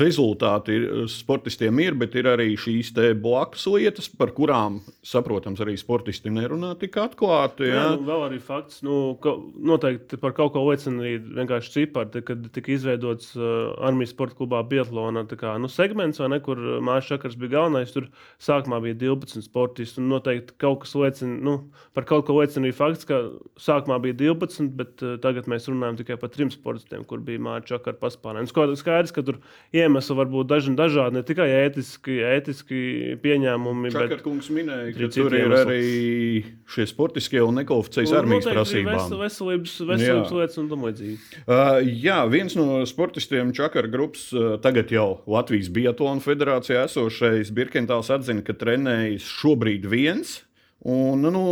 rezultāti 0.00 0.78
ir, 0.78 0.86
sportistiem 1.12 1.82
ir, 1.84 1.96
bet 2.00 2.16
ir 2.18 2.30
arī 2.32 2.54
šīs 2.58 2.94
blakus 3.20 3.66
lietas, 3.68 4.08
par 4.08 4.32
kurām, 4.36 4.80
saprotams, 5.04 5.60
arī 5.64 5.76
sportisti 5.80 6.32
nerunā 6.32 6.74
tik 6.80 6.96
atklāti. 7.02 7.68
Jā, 7.68 7.76
jā 7.76 7.84
nu, 7.98 8.06
vēl 8.08 8.24
arī 8.30 8.40
fakts, 8.40 8.80
nu, 8.86 9.18
ka 9.22 9.36
noteikti 9.36 10.20
par 10.20 10.32
kaut 10.36 10.54
ko 10.56 10.64
liecina 10.70 11.04
arī 11.04 11.18
vienkārši 11.20 11.74
cipari, 11.74 12.24
kad 12.24 12.48
tika 12.54 12.72
izveidots 12.72 13.34
uh, 13.36 13.74
armijas 13.84 14.14
sporta 14.16 14.38
klubā 14.40 14.62
Biatlona 14.68 15.26
kā, 15.28 15.54
nu, 15.60 15.68
segments, 15.72 16.20
vai 16.22 16.32
ne, 16.32 16.40
kur 16.44 16.60
Mārcis 16.84 17.12
Čakars 17.12 17.36
bija 17.40 17.58
galvenais. 17.58 17.92
Tur 17.92 18.08
sākumā 18.42 18.80
bija 18.84 18.96
12 19.04 19.44
sportisti, 19.44 20.00
un 20.00 20.08
noteikti 20.12 20.56
kaut 20.60 20.84
kas 20.84 20.96
liecina, 20.96 21.36
nu, 21.44 21.56
par 21.96 22.08
kaut 22.08 22.26
ko 22.28 22.38
liecina 22.40 22.68
arī 22.68 22.74
fakts, 22.76 23.06
ka 23.08 23.17
sākumā 23.60 23.98
bija 24.02 24.16
12, 24.20 24.70
bet 24.78 25.02
uh, 25.04 25.16
tagad 25.22 25.48
mēs 25.50 25.68
runājam 25.70 25.98
tikai 26.00 26.16
par 26.20 26.30
trim 26.34 26.50
sportistiem, 26.52 27.04
kur 27.08 27.22
bija 27.24 27.40
Mārcis 27.42 27.74
Čakars 27.74 28.00
paspārnē. 28.00 28.44
Skaidrs, 28.48 29.12
ka 29.14 29.24
tur 29.26 29.40
iemesli 29.74 30.16
var 30.18 30.30
būt 30.32 30.50
daži, 30.50 30.74
dažādi, 30.78 31.18
ne 31.18 31.24
tikai 31.26 31.48
ētiski, 31.64 32.18
ētiski 32.28 32.80
pieņēmumi. 33.24 33.92
Čakar 33.94 34.22
kungs 34.24 34.50
minēja, 34.54 34.94
ka 34.96 35.10
tur 35.14 35.36
ir 35.36 35.44
iemesli. 35.44 35.62
arī 35.62 36.42
šie 36.74 36.88
sportiskie 36.90 37.42
un 37.44 37.60
nekvalificējas 37.60 38.14
nu, 38.14 38.20
armijas 38.22 38.50
prasībām. 38.50 38.98
Vesel, 38.98 39.22
veselības, 39.24 39.76
veselības 39.92 40.32
jā. 40.32 40.40
lietas 40.40 40.62
un 40.62 40.72
tam 40.72 40.86
līdzīgi. 40.88 41.18
Uh, 41.44 41.78
jā, 41.86 42.18
viens 42.32 42.58
no 42.58 42.82
sportistiem 42.88 43.54
Čakara 43.56 43.90
grupas, 43.92 44.28
uh, 44.36 44.56
tagad 44.64 44.92
jau 44.94 45.08
Latvijas 45.30 45.70
Biatlona 45.74 46.24
federācijā 46.24 46.86
esošais 46.88 47.52
Birkentāls 47.54 48.12
atzina, 48.14 48.44
ka 48.46 48.56
trenējas 48.58 49.26
šobrīd 49.38 49.88
viens. 49.90 50.38
Un, 50.86 51.24
nu, 51.26 51.44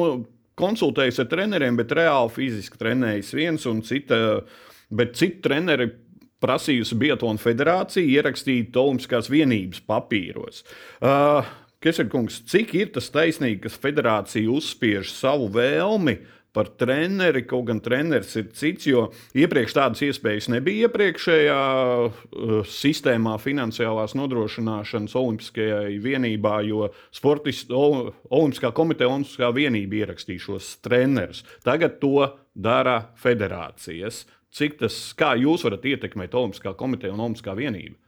konsultējas 0.58 1.20
ar 1.22 1.30
treneriem, 1.30 1.76
bet 1.78 1.94
reāli 1.96 2.32
fiziski 2.34 2.80
trenējas 2.80 3.34
viens 3.36 3.66
un 3.70 3.82
cita. 3.86 4.18
Bet 4.86 5.16
citi 5.18 5.42
treneri 5.42 5.88
prasījusi 6.42 6.98
Biatlona 7.00 7.42
federācija 7.42 8.06
ierakstīt 8.06 8.76
Olimpiskās 8.78 9.30
vienības 9.32 9.80
papīros. 9.88 10.62
Uh, 11.00 11.42
Keserkungs, 11.82 12.38
cik 12.48 12.74
ir 12.78 12.92
tas 12.94 13.08
taisnīgi, 13.12 13.64
ka 13.64 13.72
federācija 13.72 14.52
uzspiež 14.52 15.10
savu 15.16 15.48
vēlmi 15.56 16.14
uh, 16.20 16.35
par 16.56 16.70
treneri. 16.80 17.44
Kaut 17.48 17.68
gan 17.68 17.82
treneris 17.84 18.34
ir 18.40 18.48
cits, 18.56 18.88
jo 18.88 19.06
iepriekš 19.36 19.76
tādas 19.76 20.04
iespējas 20.06 20.48
nebija 20.52 20.88
iepriekšējā 20.88 21.58
uh, 22.06 22.54
sistēmā, 22.70 23.36
finansiālās 23.42 24.16
nodrošināšanas 24.18 25.16
Olimpiskajai 25.20 25.98
vienībā, 26.02 26.58
jo 26.68 26.88
sportisti, 27.14 27.74
Olimpiskā 27.76 28.72
komiteja, 28.76 29.12
Olimpiskā 29.12 29.52
vienība 29.56 30.02
ierakstīja 30.02 30.46
šos 30.48 30.72
trenerus. 30.84 31.44
Tagad 31.66 32.00
to 32.00 32.30
dara 32.56 33.02
federācijas. 33.20 34.24
Cik 34.56 34.78
tas, 34.80 34.96
kā 35.18 35.34
jūs 35.36 35.66
varat 35.66 35.84
ietekmēt 35.84 36.34
Olimpiskā 36.34 36.72
komiteja 36.78 37.12
un 37.12 37.24
Olimpiskā 37.26 37.56
vienība? 37.58 37.98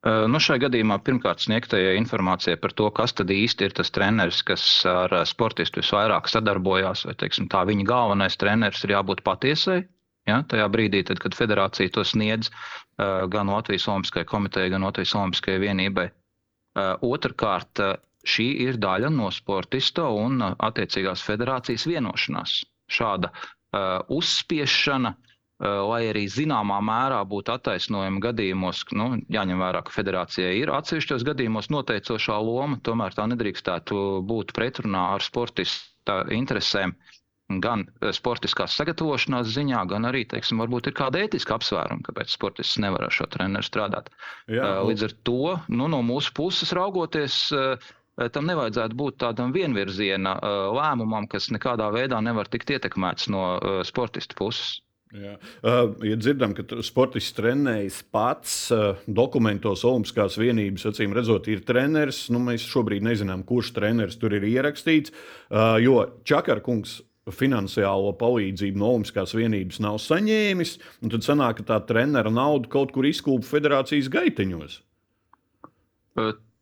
Nu, 0.00 0.38
šajā 0.40 0.62
gadījumā 0.62 0.96
pirmkārt 1.04 1.42
sniegtajai 1.44 1.98
informācijai 2.00 2.56
par 2.60 2.72
to, 2.72 2.86
kas 2.96 3.12
tad 3.12 3.28
īsti 3.34 3.66
ir 3.68 3.74
tas 3.76 3.92
treneris, 3.92 4.38
kas 4.48 4.62
ar 4.88 5.12
sportistu 5.28 5.82
visvairāk 5.82 6.30
sadarbojās, 6.32 7.04
vai 7.04 7.14
teiksim, 7.20 7.50
tā 7.52 7.66
viņa 7.68 7.84
galvenais 7.90 8.38
treneris 8.40 8.86
ir 8.86 8.94
jābūt 8.94 9.20
patiesai. 9.26 9.82
Ja, 10.28 10.38
tajā 10.48 10.70
brīdī, 10.72 11.02
tad, 11.04 11.20
kad 11.20 11.36
federācija 11.36 11.92
to 11.92 12.04
sniedz 12.04 12.48
gan 12.96 13.52
Latvijas 13.52 13.88
Olimpiskajai 13.92 14.28
komitejai, 14.28 14.72
gan 14.72 14.88
Latvijas 14.88 15.12
Olimpiskajai 15.20 15.62
vienībai. 15.66 16.08
Otrakārt, 17.04 17.84
šī 18.24 18.48
ir 18.68 18.80
daļa 18.80 19.12
no 19.12 19.28
sportista 19.34 20.08
un 20.12 20.40
attiecīgās 20.48 21.24
federācijas 21.28 21.84
vienošanās. 21.90 22.60
Šāda 22.90 23.32
uzspiešana 24.08 25.12
uh, 25.12 25.29
lai 25.60 26.08
arī 26.08 26.24
zināmā 26.32 26.78
mērā 26.84 27.20
būtu 27.28 27.52
attaisnojama 27.52 28.22
gadījumos, 28.24 28.84
nu, 28.96 29.10
jāņem 29.28 29.60
vērā, 29.60 29.82
ka 29.84 29.92
federācijai 29.92 30.54
ir 30.62 30.72
atsevišķos 30.72 31.24
gadījumos 31.28 31.68
noteicošā 31.74 32.38
loma, 32.40 32.78
tomēr 32.88 33.16
tā 33.16 33.26
nedrīkstētu 33.28 34.22
būt 34.30 34.54
pretrunā 34.56 35.10
ar 35.18 35.24
sportista 35.24 36.22
interesēm. 36.32 36.96
Gan 37.60 37.82
eh, 37.88 38.12
sportiskās 38.14 38.76
sagatavošanās 38.78 39.52
ziņā, 39.52 39.84
gan 39.90 40.06
arī, 40.08 40.22
teiksim, 40.32 40.62
varbūt 40.62 40.88
ir 40.88 40.96
kāda 40.96 41.24
ētiska 41.26 41.56
apsvēruma, 41.58 42.04
kāpēc 42.06 42.32
sportists 42.32 42.78
nevar 42.80 43.08
ar 43.08 43.14
šo 43.14 43.26
treneru 43.32 43.66
strādāt. 43.66 44.12
Jā, 44.46 44.62
eh, 44.64 44.82
Līdz 44.86 45.08
ar 45.08 45.16
to, 45.28 45.56
nu, 45.68 45.88
no 45.90 46.00
mūsu 46.06 46.32
puses 46.36 46.72
raugoties, 46.76 47.42
tam 48.34 48.44
nevajadzētu 48.44 48.96
būt 49.00 49.16
tādam 49.22 49.52
vienvirziena 49.54 50.34
lēmumam, 50.76 51.24
kas 51.30 51.48
nekādā 51.54 51.86
veidā 51.94 52.18
nevar 52.20 52.50
tikt 52.52 52.70
ietekmēts 52.74 53.30
no 53.32 53.44
sportista 53.88 54.36
puses. 54.36 54.78
Jā. 55.10 55.32
Uh, 55.66 55.96
ja 56.06 56.14
dzirdam, 56.14 56.52
ka 56.54 56.62
sportists 56.86 57.34
trenējas 57.34 57.96
pats, 58.14 58.52
uh, 58.70 59.00
dokumentos 59.10 59.82
Olimpiskās 59.88 60.36
vienības, 60.38 60.86
acīm 60.92 61.14
redzot, 61.16 61.48
ir 61.50 61.64
treneris. 61.66 62.28
Nu, 62.30 62.38
mēs 62.44 62.62
šobrīd 62.70 63.02
nezinām, 63.02 63.42
kurš 63.46 63.72
treneris 63.74 64.20
tur 64.20 64.36
ir 64.38 64.46
ierakstīts. 64.46 65.10
Uh, 65.50 65.80
jo 65.82 66.04
Čakarkungs 66.22 67.00
finansiālo 67.34 68.12
palīdzību 68.20 68.78
no 68.78 68.92
Olimpiskās 68.94 69.34
vienības 69.34 69.80
nav 69.82 69.98
saņēmis. 70.02 70.76
Tad 71.02 71.26
sanāk, 71.26 71.58
ka 71.58 71.66
tā 71.72 71.80
trenera 71.90 72.30
nauda 72.30 72.70
kaut 72.70 72.94
kur 72.94 73.08
izkūpa 73.10 73.46
federācijas 73.46 74.10
gaiteņos. 74.14 74.78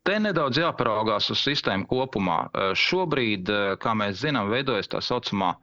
Te 0.08 0.16
nedaudz 0.24 0.60
jāparaugās 0.60 1.28
uz 1.32 1.40
sistēmu 1.44 1.88
kopumā. 1.88 2.46
Šobrīd, 2.76 3.50
kā 3.80 3.94
mēs 3.96 4.22
zinām, 4.24 4.48
veidojas 4.52 4.88
tā 4.92 5.02
saucamā 5.04 5.54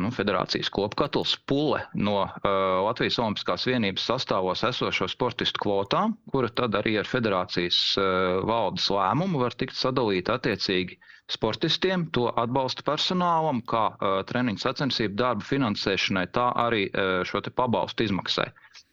nu, 0.00 0.08
federācijas 0.14 0.70
kopkatls 0.72 1.34
pule 1.50 1.82
no 1.94 2.14
uh, 2.24 2.30
Latvijas 2.86 3.18
Olimpiskās 3.20 3.66
vienības 3.68 4.06
sastāvos 4.08 4.62
esošo 4.68 5.08
sportistu 5.12 5.60
kvotām, 5.64 6.14
kura 6.32 6.48
tad 6.62 6.76
arī 6.80 6.94
ar 7.02 7.08
federācijas 7.10 7.80
uh, 8.00 8.06
valdes 8.48 8.86
lēmumu 8.94 9.42
var 9.42 9.56
tikt 9.60 9.76
sadalīta 9.76 10.38
attiecīgi 10.40 10.96
sportistiem, 11.32 12.06
to 12.16 12.26
atbalsta 12.44 12.84
personālam, 12.88 13.60
kā 13.68 13.84
uh, 13.92 14.16
treniņu 14.28 14.64
sacensību 14.64 15.18
darba 15.20 15.44
finansēšanai, 15.50 16.26
tā 16.36 16.48
arī 16.66 16.86
uh, 16.88 17.20
šo 17.28 17.42
pabalstu 17.62 18.08
izmaksai. 18.08 18.48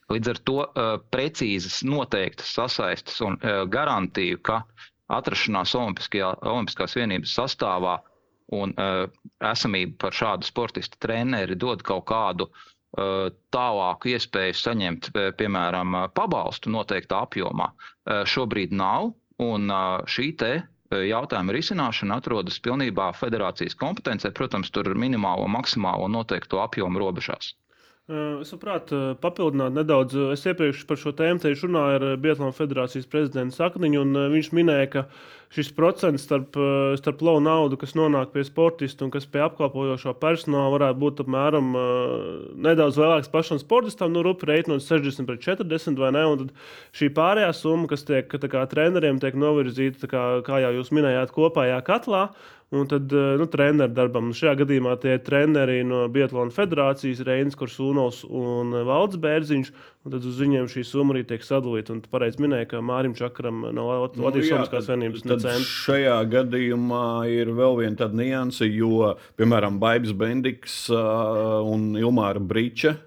Līdz 0.10 0.30
ar 0.34 0.40
to 0.50 0.58
uh, 0.66 0.92
precīzas 1.14 1.82
noteiktas 1.86 2.52
sasaistes 2.60 3.20
un 3.26 3.38
uh, 3.40 3.64
garantiju, 3.70 4.40
ka 4.50 4.64
atrašanās 5.10 5.74
Olimpiskās 5.80 6.96
vienības 6.98 7.34
sastāvā 7.40 7.98
un 8.56 8.74
uh, 8.74 9.06
esamība 9.52 9.98
par 10.06 10.16
šādu 10.16 10.48
sportistu 10.48 11.00
treneri 11.06 11.58
dod 11.60 11.84
kaut 11.86 12.08
kādu 12.10 12.48
uh, 12.50 13.30
tālāku 13.54 14.14
iespēju 14.16 14.58
saņemt, 14.62 15.12
piemēram, 15.38 15.98
pabalstu 16.18 16.74
noteiktā 16.74 17.24
apjomā. 17.28 17.70
Uh, 17.74 18.24
šobrīd 18.26 18.74
nav, 18.74 19.14
un 19.44 19.70
uh, 19.70 20.02
šī 20.10 20.34
te 20.42 20.54
jautājuma 20.90 21.54
risināšana 21.54 22.16
atrodas 22.18 22.56
pilnībā 22.66 23.12
federācijas 23.14 23.76
kompetencē, 23.78 24.32
protams, 24.34 24.72
tur 24.74 24.90
minimālo, 24.98 25.46
maksimālo 25.46 26.08
noteikto 26.10 26.64
apjomu 26.64 27.04
robežās. 27.04 27.54
Es 28.10 28.50
saprotu, 28.50 28.98
papildināt 29.22 29.76
nedaudz. 29.76 30.16
Es 30.34 30.42
iepriekš 30.50 30.82
par 30.90 30.98
šo 30.98 31.12
tēmu 31.14 31.52
runāju 31.62 31.98
ar 32.00 32.06
Biatlona 32.18 32.56
federācijas 32.58 33.06
prezidentu 33.06 33.54
Sakniņu, 33.54 34.02
un 34.02 34.18
viņš 34.34 34.50
minēja, 34.58 34.88
ka 34.96 35.04
šis 35.54 35.70
procents 35.78 36.26
starp, 36.26 36.58
starp 36.98 37.22
lovu 37.22 37.44
naudu, 37.46 37.78
kas 37.78 37.94
nonāk 37.94 38.34
pie 38.34 38.42
sportista 38.48 39.06
un 39.06 39.14
kas 39.14 39.30
pie 39.30 39.44
apkalpojošā 39.46 40.16
personāla, 40.18 40.74
varētu 40.74 41.02
būt 41.04 41.22
apmēram 41.22 41.70
nedaudz 42.58 42.98
lielāks 42.98 43.30
pašam 43.30 43.62
sportistam, 43.62 44.14
nu, 44.16 44.26
rupi 44.26 44.50
reiķinot 44.50 44.82
60 44.86 45.30
pret 45.30 45.46
40 45.46 46.02
vai 46.02 46.14
ne. 46.18 46.26
Un 46.26 46.44
tad 46.44 46.54
šī 46.98 47.14
pārējā 47.14 47.54
summa, 47.62 47.92
kas 47.94 48.10
tiek 48.10 48.26
kā, 48.26 48.66
treneriem 48.74 49.22
tiek 49.22 49.38
novirzīta, 49.38 50.10
kā, 50.10 50.30
kā 50.50 50.64
jau 50.66 50.80
jūs 50.80 50.90
minējāt, 50.98 51.36
kopējā 51.38 51.78
katlā. 51.86 52.32
Un 52.70 52.86
tad 52.86 53.14
eh, 53.14 53.36
nu, 53.42 53.48
treneru 53.50 53.94
darbam. 53.98 54.28
Un 54.30 54.36
šajā 54.38 54.52
gadījumā 54.60 54.94
tie 55.02 55.16
ir 55.18 55.24
treneri 55.26 55.80
no 55.88 56.04
Biatlona 56.14 56.54
federācijas, 56.54 57.24
Reinis 57.26 57.58
Korsūnovs 57.58 58.20
un 58.30 58.76
Valds 58.86 59.18
Bērziņš. 59.22 59.72
Un 60.06 60.14
tad 60.14 60.28
uz 60.30 60.38
viņiem 60.38 60.70
šī 60.70 60.84
summa 60.86 61.16
arī 61.16 61.24
tiek 61.32 61.42
sadalīta. 61.46 61.96
Un 61.96 62.04
pareizi 62.14 62.44
minēji, 62.46 62.70
ka 62.70 62.84
Mārim 62.86 63.16
Čakaram 63.18 63.66
no 63.74 63.88
Latvijas 63.90 64.54
Olimpiskās 64.54 64.86
Savienības 64.86 65.26
tad 65.26 65.48
šajā 65.66 66.20
gadījumā 66.30 67.10
ir 67.34 67.50
vēl 67.58 67.82
viena 67.82 68.04
tāda 68.04 68.22
nianse, 68.22 68.70
jo, 68.70 69.16
piemēram, 69.42 69.82
Baibs 69.82 70.14
Bendiks 70.14 70.84
uh, 70.94 71.66
un 71.66 71.96
Ilmāra 71.98 72.40
Briča 72.40 73.00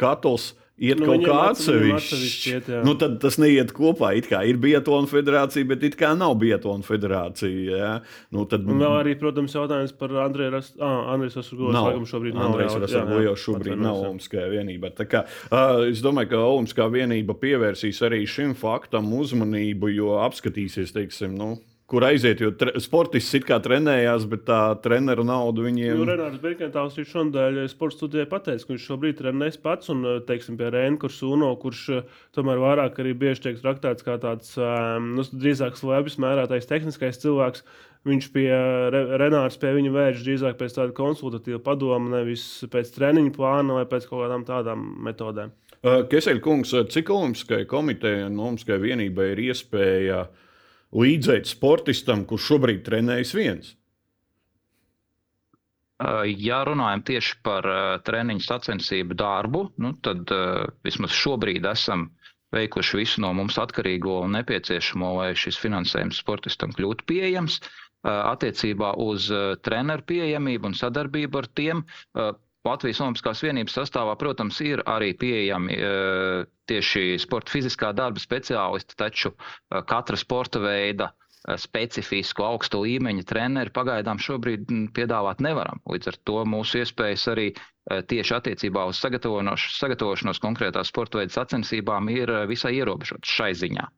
Katols 0.00 0.54
iet 0.80 1.00
nu, 1.00 1.08
kaut 1.10 1.24
kā 1.26 1.36
atsevišķi. 1.50 2.54
Nu, 2.86 2.94
tad 3.00 3.18
tas 3.22 3.36
neiet 3.40 3.74
kopā. 3.76 4.12
It 4.18 4.30
kā 4.30 4.42
ir 4.48 4.60
Biatlona 4.60 5.10
federācija, 5.10 5.68
bet 5.68 5.84
it 5.86 5.96
kā 6.00 6.12
nav 6.18 6.36
Biatlona 6.40 6.86
federācija. 6.86 7.76
Ja? 7.76 7.92
Nu, 8.34 8.46
tad... 8.50 8.64
Un 8.64 8.80
vēl 8.82 8.96
arī, 9.02 9.14
protams, 9.20 9.54
jautājums 9.56 9.94
par 10.00 10.14
Andreju 10.24 10.54
Ras... 10.56 10.72
ah, 10.80 11.12
Rasugos. 11.20 11.74
Nav, 11.76 11.92
šobrīd. 12.08 12.38
Andrejs 12.40 12.78
Rasugos 12.80 13.44
šobrīd 13.44 13.74
jā, 13.74 13.80
nav 13.80 14.00
Olimpiskajā 14.04 14.48
vienībā. 14.56 14.92
Tā 14.96 15.06
kā, 15.10 15.24
uh, 15.50 15.84
es 15.90 16.02
domāju, 16.04 16.32
ka 16.32 16.44
Olimpiskā 16.48 16.88
vienība 16.92 17.36
pievērsīs 17.40 18.00
arī 18.06 18.24
šim 18.28 18.56
faktam 18.58 19.12
uzmanību, 19.16 19.92
jo 19.94 20.16
apskatīsies, 20.24 20.94
teiksim, 20.96 21.36
nu, 21.38 21.54
kur 21.90 22.04
aiziet. 22.06 22.40
Jo 22.42 22.52
sportists 22.82 23.34
it 23.34 23.46
kā 23.48 23.58
trenējās, 23.62 24.26
bet 24.30 24.44
tā 24.48 24.60
treneru 24.84 25.24
naudu 25.26 25.66
viņiem. 25.66 25.98
Nu, 25.98 26.06
Renārs 26.08 26.40
Bergentāls 26.42 26.96
ir 27.00 27.08
šodien 27.10 27.60
sporta 27.72 27.98
studijā 27.98 28.26
pateicis, 28.30 28.66
ka 28.66 28.74
viņš 28.74 28.86
šobrīd 28.86 29.18
trenēs 29.18 29.58
pats 29.62 29.90
un, 29.92 30.06
teiksim, 30.28 30.58
pie 30.60 30.70
Rēna 30.70 31.10
Sūno, 31.10 31.50
kurš 31.60 31.84
tomēr 32.36 32.60
vairāk 32.62 33.00
arī 33.02 33.14
bieži 33.18 33.48
tiek 33.48 33.62
traktēts 33.62 34.06
kā 34.06 34.16
tāds 34.22 34.54
nu, 34.56 35.24
drīzāk 35.30 35.78
slēpjas 35.78 36.20
mērātais 36.22 36.68
tehniskais 36.70 37.18
cilvēks. 37.22 37.64
Viņš 38.08 38.28
pie 38.32 38.48
Renārs 39.20 39.58
pie 39.60 39.74
viņa 39.76 39.90
vērš 39.92 40.22
drīzāk 40.24 40.60
pēc 40.60 40.76
tāda 40.78 40.94
konsultatīva 40.96 41.58
padoma, 41.64 42.20
nevis 42.20 42.44
pēc 42.72 42.94
treniņa 42.94 43.34
plāna 43.34 43.80
vai 43.80 43.88
pēc 43.90 44.06
kaut 44.08 44.22
kādām 44.24 44.46
tādām 44.48 44.86
metodēm. 45.04 45.52
Keseļkungs, 45.82 46.72
cik 46.92 47.10
Olimpiskajai 47.12 47.66
komitejai 47.68 48.24
un 48.28 48.40
Olimpiskajai 48.40 48.82
vienībai 48.84 49.30
ir 49.34 49.42
iespēja 49.48 50.22
uh, 50.24 50.48
līdzēt 50.96 51.50
sportistam, 51.50 52.24
kurš 52.26 52.48
šobrīd 52.52 52.82
trenējas 52.86 53.34
viens? 53.36 53.74
Ja 56.40 56.62
runājam 56.64 57.02
tieši 57.04 57.34
par 57.44 57.66
treniņu 58.06 58.40
sacensību 58.40 59.16
darbu, 59.20 59.66
nu, 59.84 59.92
tad 60.00 60.32
vismaz 60.86 61.12
šobrīd 61.12 61.66
esam 61.68 62.08
veikuši 62.56 63.02
visu 63.02 63.22
no 63.22 63.34
mums 63.36 63.58
atkarīgo 63.60 64.22
un 64.24 64.32
nepieciešamo, 64.38 65.12
lai 65.18 65.34
šis 65.38 65.60
finansējums 65.60 66.22
sportistam 66.24 66.72
kļūtu 66.76 67.06
pieejams. 67.10 67.60
Attiecībā 68.00 68.94
uz 69.04 69.26
treneru 69.60 70.06
pieejamību 70.08 70.70
un 70.70 70.78
sadarbību 70.78 71.42
ar 71.42 71.50
tiem 71.52 71.84
Latvijas 72.68 72.98
Olimpiskās 73.00 73.40
vienības 73.40 73.76
sastāvā, 73.78 74.14
protams, 74.20 74.58
ir 74.60 74.82
arī 74.94 75.14
pieejami 75.16 75.76
uh, 75.80 76.42
tieši 76.68 77.16
sporta 77.22 77.54
fiziskā 77.54 77.94
darba 77.96 78.20
speciālisti, 78.20 78.98
taču 79.00 79.32
uh, 79.32 79.80
katra 79.88 80.18
sporta 80.20 80.60
veida 80.60 81.08
uh, 81.08 81.56
specifisku 81.56 82.44
augstu 82.44 82.82
līmeņa 82.84 83.24
treneri 83.32 83.72
pagaidām 83.80 84.20
šobrīd 84.20 84.68
piedāvāt 84.98 85.40
nevaram. 85.46 85.80
Līdz 85.88 86.12
ar 86.12 86.20
to 86.28 86.44
mūsu 86.54 86.82
iespējas 86.82 87.28
arī 87.32 87.48
tieši 87.90 88.34
attiecībā 88.36 88.84
uz 88.86 89.00
sagatavošanos 89.02 90.38
konkrētās 90.44 90.92
sporta 90.92 91.18
veida 91.18 91.32
sacensībām 91.40 92.12
ir 92.12 92.30
visai 92.46 92.76
ierobežotas 92.76 93.32
šai 93.40 93.54
ziņā. 93.64 93.88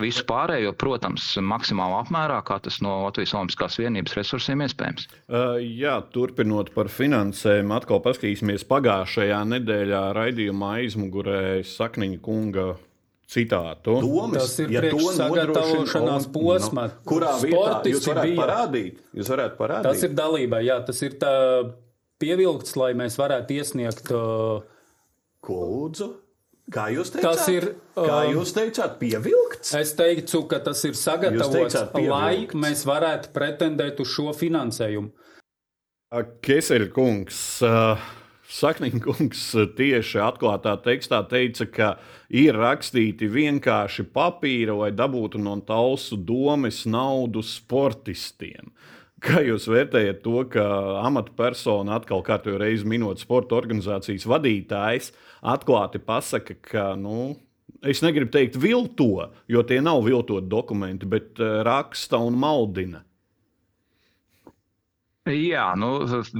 Visu 0.00 0.22
pārējo, 0.24 0.70
protams, 0.80 1.26
maksimālā 1.44 1.98
apmērā, 2.06 2.38
kā 2.48 2.56
tas 2.64 2.78
no 2.80 3.02
Latvijas 3.02 3.34
Olimpiskās 3.36 3.76
vienības 3.76 4.14
resursiem 4.16 4.62
iespējams. 4.64 5.04
Uh, 5.28 5.58
jā, 5.60 5.98
turpinot 6.14 6.70
par 6.72 6.88
finansēm, 6.88 7.74
atkal 7.76 8.00
paskatīsimies 8.04 8.64
pagājušajā 8.70 9.42
nedēļā 9.50 10.00
raidījumā 10.16 10.70
aizmugurē 10.80 11.42
Sakniņa 11.68 12.22
kunga 12.24 12.66
citātu. 13.32 13.98
Domas, 14.00 14.40
tas 14.40 14.56
ir 14.64 14.72
ja 14.72 14.82
sagatavošanās 15.18 16.28
posma, 16.32 16.88
no, 16.88 17.04
kurā 17.12 17.36
vietā 17.44 17.92
jūs 17.92 18.08
varētu 18.08 18.30
bija. 18.30 18.40
parādīt? 18.40 19.06
Jūs 19.20 19.32
varētu 19.34 19.60
parādīt. 19.60 19.90
Tas 19.90 20.08
ir 20.08 20.16
dalībai, 20.16 20.62
jā, 20.70 20.80
tas 20.88 21.04
ir 21.04 21.20
pievilkts, 22.22 22.76
lai 22.80 22.94
mēs 22.96 23.20
varētu 23.20 23.60
iesniegt. 23.60 24.12
Uh, 24.16 24.64
Ko 25.42 25.58
lūdzu? 25.66 26.12
Kā 26.70 26.86
jūs 26.94 27.10
teicāt? 27.10 27.24
Tas 27.26 27.48
ir. 27.50 27.66
Kā 27.96 28.22
um, 28.22 28.36
jūs 28.36 28.54
teicāt, 28.54 28.96
pievilkts? 29.00 29.74
Es 29.76 29.92
teicu, 29.98 30.44
ka 30.48 30.62
tas 30.62 30.84
ir 30.86 30.94
sagatavots, 30.96 31.76
lai 32.06 32.46
mēs 32.54 32.86
varētu 32.88 33.32
pretendēt 33.34 34.00
uz 34.02 34.12
šo 34.14 34.30
finansējumu. 34.36 35.10
Keseļkungs, 36.44 37.38
Sakniņkungs 38.52 39.44
tieši 39.78 40.18
atklātā 40.20 40.74
tekstā 40.84 41.22
teica, 41.28 41.66
ka 41.72 41.88
ir 42.28 42.58
rakstīti 42.60 43.30
vienkārši 43.32 44.04
papīra, 44.12 44.76
lai 44.76 44.90
dabūtu 44.92 45.40
no 45.40 45.56
tausu 45.64 46.18
domas 46.20 46.82
naudu 46.84 47.40
sportistiem. 47.44 48.74
Kā 49.22 49.38
jūs 49.46 49.68
vērtējat 49.70 50.18
to, 50.24 50.40
ka 50.50 50.64
amatpersona 51.06 51.94
atkal 52.00 52.24
kārtējo 52.26 52.58
reizi 52.58 52.88
minot 52.90 53.20
sporta 53.22 53.54
organizācijas 53.54 54.26
vadītājs 54.26 55.12
atklāti 55.52 56.00
pasaka, 56.02 56.56
ka, 56.58 56.86
nu, 56.98 57.36
es 57.86 58.02
negribu 58.02 58.32
teikt 58.34 58.58
vilto, 58.58 59.28
jo 59.46 59.62
tie 59.68 59.78
nav 59.84 60.02
viltot 60.08 60.48
dokumenti, 60.50 61.06
bet 61.06 61.38
eh, 61.38 61.60
raksta 61.66 62.18
un 62.18 62.34
maldina? 62.42 63.04
Jā, 65.30 65.64
nu, 65.78 65.88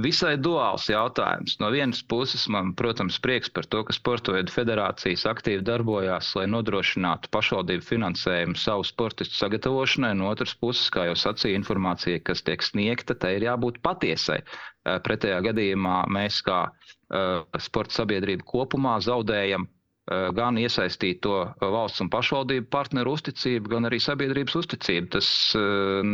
visai 0.03 0.33
duāls 0.35 0.89
jautājums. 0.91 1.53
No 1.61 1.69
vienas 1.71 2.01
puses, 2.03 2.41
man, 2.51 2.73
protams, 2.75 3.15
prieks 3.23 3.47
par 3.47 3.63
to, 3.71 3.79
ka 3.87 3.93
Sporta 3.95 4.33
veidu 4.35 4.51
federācijas 4.51 5.21
aktīvi 5.31 5.61
darbojās, 5.69 6.33
lai 6.35 6.49
nodrošinātu 6.51 7.29
pašvaldību 7.31 7.85
finansējumu 7.87 8.57
savu 8.59 8.83
sportistu 8.89 9.37
sagatavošanai. 9.39 10.09
No 10.19 10.27
otras 10.33 10.51
puses, 10.59 10.89
kā 10.91 11.05
jau 11.07 11.13
sacīja, 11.21 11.61
informācija, 11.61 12.19
kas 12.27 12.43
tiek 12.43 12.65
sniegta, 12.67 13.15
tai 13.15 13.37
ir 13.37 13.45
jābūt 13.47 13.79
patiesai. 13.87 14.41
Eh, 14.43 14.97
pretējā 15.05 15.37
gadījumā 15.47 16.01
mēs, 16.17 16.41
kā 16.43 16.57
uh, 16.67 17.61
sporta 17.63 18.01
sabiedrība 18.01 18.43
kopumā, 18.51 18.97
zaudējam 19.07 19.63
uh, 19.63 20.27
gan 20.35 20.59
iesaistīto 20.59 21.37
valsts 21.63 22.03
un 22.03 22.11
pašvaldību 22.11 22.67
partneru 22.75 23.15
uzticību, 23.15 23.77
gan 23.77 23.87
arī 23.87 24.01
sabiedrības 24.03 24.59
uzticību. 24.59 25.13
Tas 25.15 25.31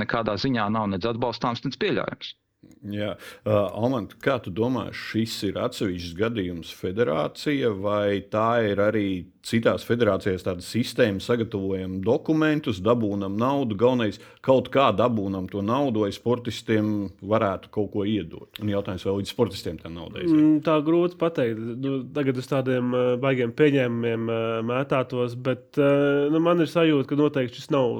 nekādā 0.03 0.37
ziņā 0.45 0.69
nav 0.77 0.85
nedz 0.93 1.09
atbalstāms, 1.15 1.65
nedz 1.65 1.81
pieļaujams. 1.81 2.35
Jā, 2.79 3.13
uh, 3.15 3.53
Almant, 3.75 4.13
kā 4.23 4.37
tu 4.43 4.51
domā, 4.55 4.85
šis 4.95 5.33
ir 5.49 5.57
atsevišķs 5.59 6.13
gadījums 6.15 6.71
federācija, 6.75 7.73
vai 7.75 8.21
tā 8.31 8.61
ir 8.67 8.79
arī 8.79 9.03
citās 9.43 9.83
federācijās 9.87 10.43
tāda 10.43 10.63
sistēma, 10.63 11.19
sagatavojam 11.23 11.97
dokumentus, 12.03 12.79
dabūnam 12.83 13.35
naudu, 13.39 13.75
galvenais 13.79 14.19
kaut 14.45 14.71
kā 14.71 14.89
dabūnam 14.95 15.49
to 15.51 15.63
naudu, 15.65 16.05
lai 16.05 16.15
sportistiem 16.15 17.09
varētu 17.19 17.71
kaut 17.75 17.91
ko 17.95 18.07
iedot. 18.07 18.59
Un 18.63 18.71
jautājums, 18.71 19.07
vai 19.07 19.15
līdz 19.19 19.35
sportistiem 19.35 19.79
tā 19.79 19.91
nauda 19.91 20.19
aiziet? 20.23 20.35
Mm, 20.35 20.57
tā 20.63 20.79
grūti 20.83 21.19
pateikt. 21.19 21.63
Nu, 21.83 21.95
tagad 22.15 22.39
uz 22.39 22.47
tādiem 22.47 22.91
uh, 22.95 23.13
baigiem 23.19 23.55
pieņēmumiem 23.59 24.27
uh, 24.27 24.41
mētātos, 24.67 25.35
bet 25.35 25.79
uh, 25.79 26.27
nu, 26.31 26.43
man 26.43 26.63
ir 26.63 26.71
sajūta, 26.71 27.11
ka 27.11 27.23
noteikti 27.23 27.59
šis 27.59 27.71
nav 27.75 27.95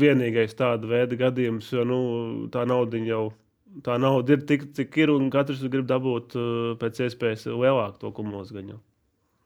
vienīgais 0.00 0.56
tāda 0.60 0.92
veida 0.92 1.20
gadījums, 1.28 1.72
jo 1.72 1.88
nu, 1.88 2.00
tā 2.52 2.68
nauda 2.68 3.00
jau 3.00 3.28
ir 3.30 3.38
tā 3.86 3.96
nauda 4.00 4.36
ir 4.36 4.44
tik, 4.48 4.70
cik 4.76 5.00
ir, 5.04 5.14
un 5.14 5.30
katrs 5.32 5.64
grib 5.70 5.88
dabūt 5.90 6.36
uh, 6.38 6.76
pēc 6.80 7.04
iespējas 7.06 7.48
lielāku 7.50 8.00
to 8.02 8.14
kumulus 8.16 8.54
gaņu. 8.54 8.78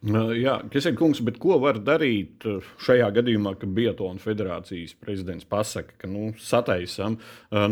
Uh, 0.05 0.35
jā, 0.37 0.59
kas 0.69 0.85
ir 0.85 0.97
kungs, 0.99 1.23
bet 1.25 1.39
ko 1.41 1.57
var 1.63 1.79
darīt 1.81 2.45
uh, 2.49 2.65
šajā 2.85 3.07
gadījumā, 3.17 3.55
kad 3.57 3.71
Biatlona 3.73 4.21
federācijas 4.21 4.93
prezidents 5.01 5.47
pasaka, 5.49 5.97
ka 6.03 6.11
nu, 6.11 6.27
sataisam, 6.37 7.17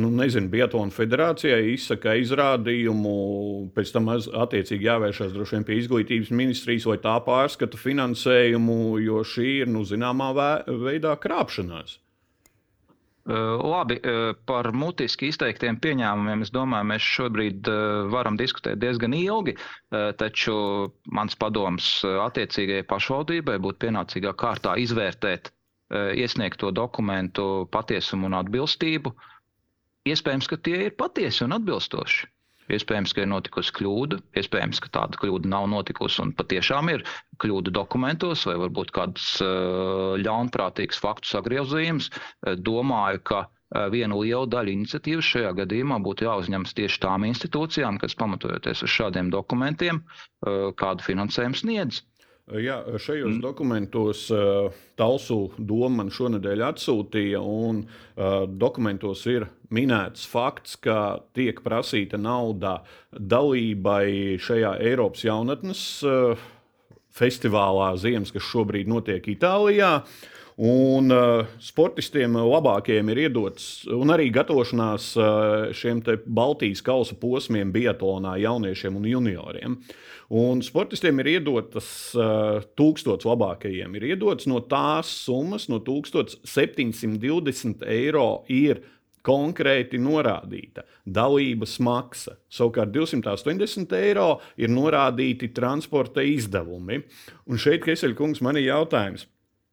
nu, 0.01 0.09
nezinu, 0.17 0.49
Biatlona 0.53 0.95
federācijai 0.97 1.75
izsaka 1.75 2.15
izrādījumu, 2.23 3.17
pēc 3.77 3.93
tam 3.93 4.09
attiecīgi 4.13 4.89
jāvēršas 4.89 5.35
droši 5.37 5.59
vien 5.59 5.69
pie 5.69 5.77
izglītības 5.83 6.33
ministrijas, 6.33 6.89
vai 6.89 6.97
tā 7.05 7.19
pārskata 7.27 7.81
finansējumu, 7.81 8.79
jo 9.05 9.21
šī 9.29 9.51
ir, 9.67 9.73
nu, 9.73 9.85
zināmā 9.89 10.33
veidā 10.65 11.13
krāpšanās. 11.21 11.99
Labi, 13.25 14.01
par 14.51 14.67
mutiski 14.75 15.29
izteiktiem 15.31 15.77
pieņēmumiem 15.85 16.41
es 16.43 16.51
domāju, 16.51 16.89
mēs 16.91 17.05
šobrīd 17.07 17.69
varam 18.11 18.35
diskutēt 18.41 18.81
diezgan 18.83 19.15
ilgi, 19.15 19.55
taču 20.19 20.57
mans 21.19 21.39
padoms 21.39 21.91
attiecīgajai 22.25 22.87
pašvaldībai 22.91 23.61
būtu 23.63 23.79
pienācīgā 23.87 24.35
kārtā 24.43 24.75
izvērtēt 24.87 25.53
iesniegto 26.19 26.73
dokumentu 26.75 27.47
patiesumu 27.71 28.27
un 28.27 28.39
atbilstību. 28.41 29.15
Iespējams, 30.11 30.51
ka 30.51 30.59
tie 30.59 30.81
ir 30.89 30.97
patiesi 30.99 31.45
un 31.47 31.55
atbilstoši. 31.61 32.32
Iespējams, 32.73 33.13
ka 33.15 33.25
ir 33.25 33.31
notikusi 33.31 33.75
kļūda, 33.77 34.19
iespējams, 34.41 34.81
ka 34.85 34.91
tāda 34.97 35.21
kļūda 35.21 35.51
nav 35.53 35.67
notikusi 35.73 36.23
un 36.25 36.35
patiešām 36.39 36.91
ir 36.95 37.05
kļūda 37.43 37.75
dokumentos 37.77 38.47
vai 38.49 38.59
varbūt 38.63 38.93
kāds 38.97 39.27
uh, 39.45 40.15
ļaunprātīgs 40.23 41.01
faktu 41.03 41.33
sagriezījums. 41.35 42.11
Uh, 42.13 42.55
domāju, 42.71 43.23
ka 43.33 43.41
uh, 43.47 43.89
vienu 43.93 44.23
lielu 44.23 44.49
daļu 44.53 44.77
iniciatīvas 44.77 45.31
šajā 45.35 45.53
gadījumā 45.63 46.01
būtu 46.07 46.29
jāuzņemas 46.29 46.77
tieši 46.79 47.03
tām 47.05 47.27
institūcijām, 47.29 48.01
kas 48.03 48.17
pamatojoties 48.21 48.85
uz 48.87 48.97
šādiem 49.01 49.33
dokumentiem, 49.33 50.03
kādu 50.77 51.05
finansējumu 51.07 51.57
sniedz. 51.61 52.03
Jā, 52.51 52.81
šajos 52.99 53.37
mm. 53.37 53.41
dokumentos 53.41 54.25
uh, 54.35 54.73
Talsu 54.99 55.53
doma 55.57 56.01
man 56.01 56.09
šonadēļ 56.11 56.65
atsūtīja, 56.73 57.39
un 57.39 57.85
uh, 57.85 58.49
dokumentos 58.51 59.23
ir 59.31 59.47
minēts 59.71 60.27
fakts, 60.27 60.75
ka 60.83 61.23
tiek 61.39 61.63
prasīta 61.63 62.19
nauda 62.19 62.81
dalībai 63.15 64.41
šajā 64.43 64.75
Eiropas 64.83 65.23
jaunatnes 65.29 65.85
uh, 66.03 66.35
festivālā 67.15 67.93
Ziemas, 68.03 68.35
kas 68.35 68.51
šobrīd 68.51 68.91
notiek 68.91 69.31
Itālijā. 69.37 70.01
Un 70.63 71.11
uh, 71.11 71.43
sportistiem 71.59 72.37
labākajiem 72.39 73.09
ir 73.11 73.19
iedots, 73.25 73.65
un 73.91 74.13
arī 74.15 74.29
gatavošanās 74.31 75.09
uh, 75.19 75.73
šiem 75.75 75.99
Baltijas 76.23 76.79
kausa 76.87 77.17
posmiem, 77.19 77.73
biatlonā, 77.75 78.37
jauniešiem 78.45 79.01
un 79.01 79.09
junioriem. 79.11 79.75
Un 80.39 80.63
sportistiem 80.63 81.19
ir 81.25 81.33
iedotas 81.35 81.89
uh, 82.15 82.63
tūkstots 82.79 83.27
labākajiem. 83.27 83.91
Ir 83.99 84.07
iedots 84.13 84.47
no 84.47 84.63
tās 84.63 85.11
summas, 85.25 85.67
no 85.73 85.83
1720 85.83 87.83
eiro 87.91 88.47
ir 88.47 88.87
konkrēti 89.27 89.99
norādīta 90.03 90.87
dalības 91.03 91.79
maksa. 91.83 92.39
Savukārt 92.47 92.95
280 92.95 93.99
eiro 93.99 94.39
ir 94.55 94.71
norādīti 94.71 95.51
transporta 95.55 96.23
izdevumi. 96.23 97.03
Un 97.51 97.59
šeit, 97.59 97.83
Keseļkungs, 97.87 98.43
man 98.47 98.63
ir 98.63 98.71
jautājums. 98.71 99.27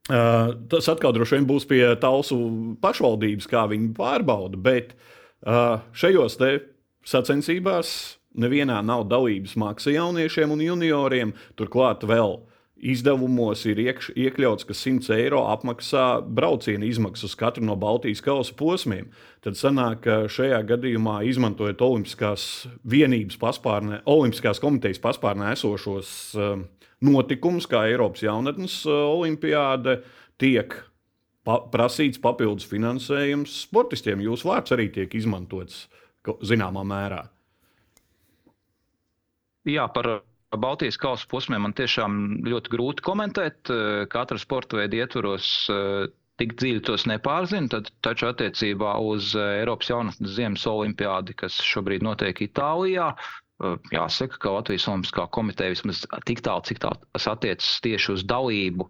Uh, 0.09 0.55
tas 0.71 0.87
atkal 0.89 1.13
droši 1.13 1.37
vien 1.37 1.45
būs 1.45 1.67
pie 1.69 1.83
Talsu 2.01 2.37
pašvaldības, 2.81 3.45
kā 3.49 3.67
viņi 3.69 3.91
pārbauda, 3.93 4.57
bet 4.57 4.95
uh, 5.45 5.83
šajos 5.93 6.39
sacensībās 7.05 7.91
nevienā 8.33 8.79
nav 8.85 9.05
dalības 9.09 9.53
maksa 9.59 9.93
jauniešiem 9.93 10.55
un 10.55 10.63
junioriem. 10.65 11.33
Turklāt 11.59 12.07
vēl 12.09 12.39
izdevumos 12.79 13.65
ir 13.67 13.79
iekš, 13.83 14.09
iekļauts, 14.15 14.65
ka 14.67 14.75
100 14.77 15.13
eiro 15.17 15.43
apmaksā 15.51 16.23
brauciena 16.23 16.87
izmaksas 16.87 17.35
katru 17.37 17.65
no 17.67 17.75
Baltijas 17.79 18.23
kausa 18.23 18.55
posmiem. 18.57 19.09
Tad 19.43 19.59
sanāk, 19.59 20.01
ka 20.05 20.17
šajā 20.31 20.61
gadījumā, 20.69 21.19
izmantojot 21.29 21.81
Olimpiskās 21.85 22.47
vienības 22.87 23.39
paspārnē, 23.41 24.01
Olimpiskās 24.09 24.61
komitejas 24.63 25.01
paspārnē 25.03 25.53
esošos 25.53 26.13
uh, 26.39 26.57
notikums, 27.05 27.67
kā 27.69 27.85
Eiropas 27.89 28.23
jaunatnes 28.25 28.81
uh, 28.87 29.07
olimpiāde, 29.15 29.99
tiek 30.41 30.75
pa 31.47 31.59
prasīts 31.71 32.21
papildus 32.21 32.67
finansējums 32.69 33.61
sportistiem. 33.65 34.23
Jūsu 34.25 34.51
vārds 34.51 34.75
arī 34.75 34.89
tiek 34.93 35.13
izmantots 35.15 35.87
zināmā 36.45 36.83
mērā. 36.85 37.23
Jā, 39.69 39.85
par 39.93 40.19
Baltijas 40.57 40.97
kausa 40.99 41.27
posmiem 41.29 41.61
man 41.67 41.75
tiešām 41.77 42.41
ļoti 42.47 42.71
grūti 42.73 43.05
komentēt. 43.05 43.59
Uh, 43.71 44.05
katra 44.11 44.39
sporta 44.41 44.81
veida 44.81 45.03
ietvaros 45.03 45.51
uh, 45.71 46.07
tik 46.39 46.55
dziļi 46.59 46.83
tos 46.87 47.05
nepārzinu, 47.09 47.67
tad 47.71 47.89
taču 48.05 48.29
attiecībā 48.29 48.95
uz 49.03 49.33
Eiropas 49.35 49.91
jaunatnes 49.91 50.35
ziemas 50.37 50.63
olimpiādi, 50.69 51.35
kas 51.39 51.59
šobrīd 51.65 52.05
notiek 52.05 52.39
Itālijā, 52.45 53.11
jāsaka, 53.93 54.39
ka 54.39 54.53
Latvijas 54.55 54.87
Olimpiskā 54.91 55.25
komiteja 55.35 55.73
vismaz 55.73 56.03
tik 56.27 56.41
tālu, 56.45 56.63
cik 56.67 56.79
tālu 56.83 57.01
tas 57.13 57.27
attiecas 57.31 57.71
tieši 57.83 58.13
uz 58.15 58.23
dalību 58.27 58.87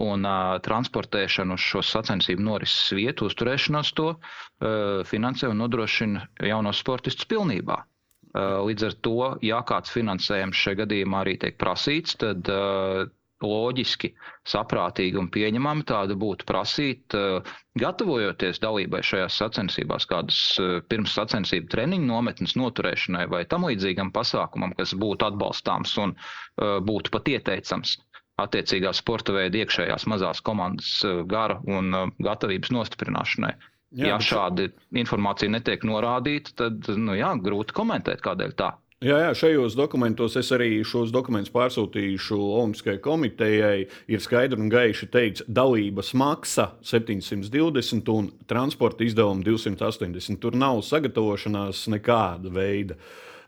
un 0.00 0.24
uh, 0.24 0.56
transportēšanu 0.64 1.56
uz 1.58 1.64
šo 1.64 1.82
sacensību 1.84 2.44
norises 2.44 2.92
vietu, 2.96 3.28
uzturēšanos 3.28 3.92
to 3.98 4.10
uh, 4.14 5.00
finansē 5.08 5.50
un 5.52 5.60
nodrošina 5.60 6.24
jaunos 6.48 6.80
sportistus 6.80 7.28
pilnībā. 7.28 7.82
Uh, 8.30 8.60
līdz 8.68 8.86
ar 8.86 8.96
to, 9.04 9.16
ja 9.44 9.60
kāds 9.66 9.92
finansējums 9.92 10.60
šajā 10.64 10.84
gadījumā 10.84 11.24
arī 11.24 11.34
tiek 11.42 11.58
prasīts, 11.60 12.16
tad 12.20 12.48
uh, 12.52 13.08
loģiski, 13.46 14.12
saprātīgi 14.48 15.18
un 15.20 15.28
pieņemami 15.32 15.86
tāda 15.88 16.16
būtu 16.18 16.46
prasīt, 16.48 17.16
eh, 17.16 17.54
gatavojoties 17.80 18.60
dalībai 18.62 19.02
šajās 19.06 19.38
sacensībās, 19.42 20.06
kādas 20.10 20.40
eh, 20.60 20.80
pirms 20.88 21.14
sacensību 21.16 21.70
treniņu 21.72 22.10
nometnes 22.10 22.56
noturēšanai 22.60 23.26
vai 23.32 23.44
tam 23.48 23.66
līdzīgam 23.68 24.12
pasākumam, 24.12 24.74
kas 24.78 24.94
būtu 24.94 25.30
atbalstāms 25.30 25.96
un 26.04 26.14
eh, 26.16 26.78
būtu 26.84 27.14
pat 27.16 27.32
ieteicams 27.32 27.96
attiecīgā 28.40 28.92
sporta 28.96 29.34
veida 29.36 29.60
iekšējās 29.60 30.06
mazās 30.08 30.38
komandas 30.40 31.02
gara 31.28 31.58
un 31.68 31.92
gatavības 32.24 32.70
nostiprināšanai. 32.72 33.50
Jā, 33.90 34.14
ja 34.14 34.18
šāda 34.22 34.70
informācija 34.96 35.52
netiek 35.52 35.84
norādīta, 35.84 36.54
tad 36.62 36.88
nu, 36.96 37.18
jā, 37.18 37.34
grūti 37.42 37.76
komentēt, 37.76 38.22
kādēļ 38.24 38.54
tā. 38.56 38.70
Jā, 39.00 39.16
jā, 39.16 39.28
šajos 39.32 39.72
dokumentos 39.80 40.34
es 40.36 40.50
arī 40.52 40.82
šos 40.84 41.08
dokumentus 41.08 41.48
pārsūtīšu 41.54 42.36
Olimpiskajai 42.36 43.00
komitejai. 43.00 43.86
Ir 44.12 44.20
skaidri 44.20 44.60
un 44.60 44.68
gaiši 44.68 45.08
teikts, 45.08 45.44
dalības 45.48 46.10
maksa 46.20 46.66
720 46.84 48.12
un 48.12 48.28
transporta 48.44 49.06
izdevumi 49.06 49.46
280. 49.46 50.36
Tur 50.42 50.60
nav 50.60 50.82
sagatavošanās 50.84 51.86
nekāda 51.94 52.52
veida. 52.52 52.98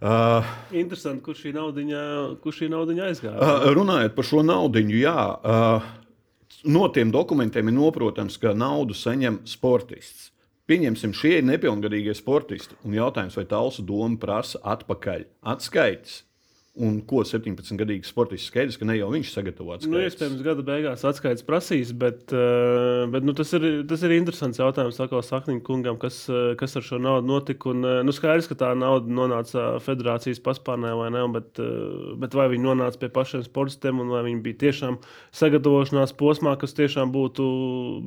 Uh, 0.01 0.41
Interesanti, 0.73 1.21
kur 1.29 1.37
šī 1.37 1.53
naudiņa, 1.59 2.01
kur 2.41 2.57
šī 2.57 2.73
naudiņa 2.73 3.11
aizgāja. 3.11 3.37
Uh, 3.37 3.69
runājot 3.77 4.17
par 4.17 4.31
šo 4.33 4.41
naudu, 4.49 4.81
jā. 4.89 5.19
Uh, 5.45 5.93
no 6.65 6.89
tiem 6.97 7.13
dokumentiem 7.13 7.69
ir 7.69 7.77
noprotams, 7.77 8.41
ka 8.41 8.57
naudu 8.57 8.97
saņem 8.97 9.43
sportists. 9.45 10.32
Pieņemsim, 10.73 11.11
šie 11.13 11.35
ir 11.37 11.43
nepilngadīgie 11.45 12.15
sportisti. 12.17 12.79
Un 12.89 12.95
jautājums, 12.97 13.35
vai 13.37 13.43
Talsu 13.45 13.83
doma 13.85 14.17
prasa 14.17 14.57
atpakaļ 14.73 15.27
atskaites 15.53 16.23
Un 16.81 17.03
ko 17.05 17.21
17-gadīgs 17.21 18.09
sportists 18.09 18.49
skaidrs, 18.49 18.79
ka 18.81 18.87
ne 18.89 18.95
jau 18.97 19.11
viņš 19.13 19.29
sagatavots. 19.35 19.85
Nu, 19.93 19.99
iespējams, 20.01 20.39
gada 20.41 20.63
beigās 20.65 21.03
atskaites 21.05 21.45
prasīs, 21.45 21.91
bet, 21.93 22.33
uh, 22.33 23.03
bet 23.13 23.27
nu, 23.29 23.35
tas, 23.37 23.51
ir, 23.59 23.83
tas 23.91 24.01
ir 24.09 24.15
interesants 24.17 24.57
jautājums 24.57 24.97
Sakniņa 24.97 25.61
kungam, 25.67 25.99
kas, 26.01 26.23
uh, 26.33 26.55
kas 26.57 26.79
ar 26.81 26.87
šo 26.87 26.97
naudu 26.97 27.29
notika. 27.29 27.69
Un, 27.75 27.85
uh, 27.85 27.99
nu, 28.09 28.15
skaidrs, 28.17 28.49
ka 28.49 28.57
tā 28.63 28.71
nauda 28.73 29.13
nonāca 29.13 29.67
federācijas 29.85 30.41
paspārnē 30.41 30.95
vai 30.97 31.11
ne, 31.13 31.27
bet, 31.37 31.61
bet 32.25 32.39
vai 32.41 32.49
viņi 32.55 32.65
nonāca 32.65 33.03
pie 33.05 33.13
pašiem 33.21 33.45
sportistiem 33.45 34.01
un 34.01 34.17
vai 34.17 34.25
viņi 34.31 34.41
bija 34.49 34.63
tiešām 34.65 34.97
sagatavošanās 35.43 36.17
posmā, 36.17 36.57
kas 36.57 36.73
tiešām 36.81 37.13
būtu 37.13 37.45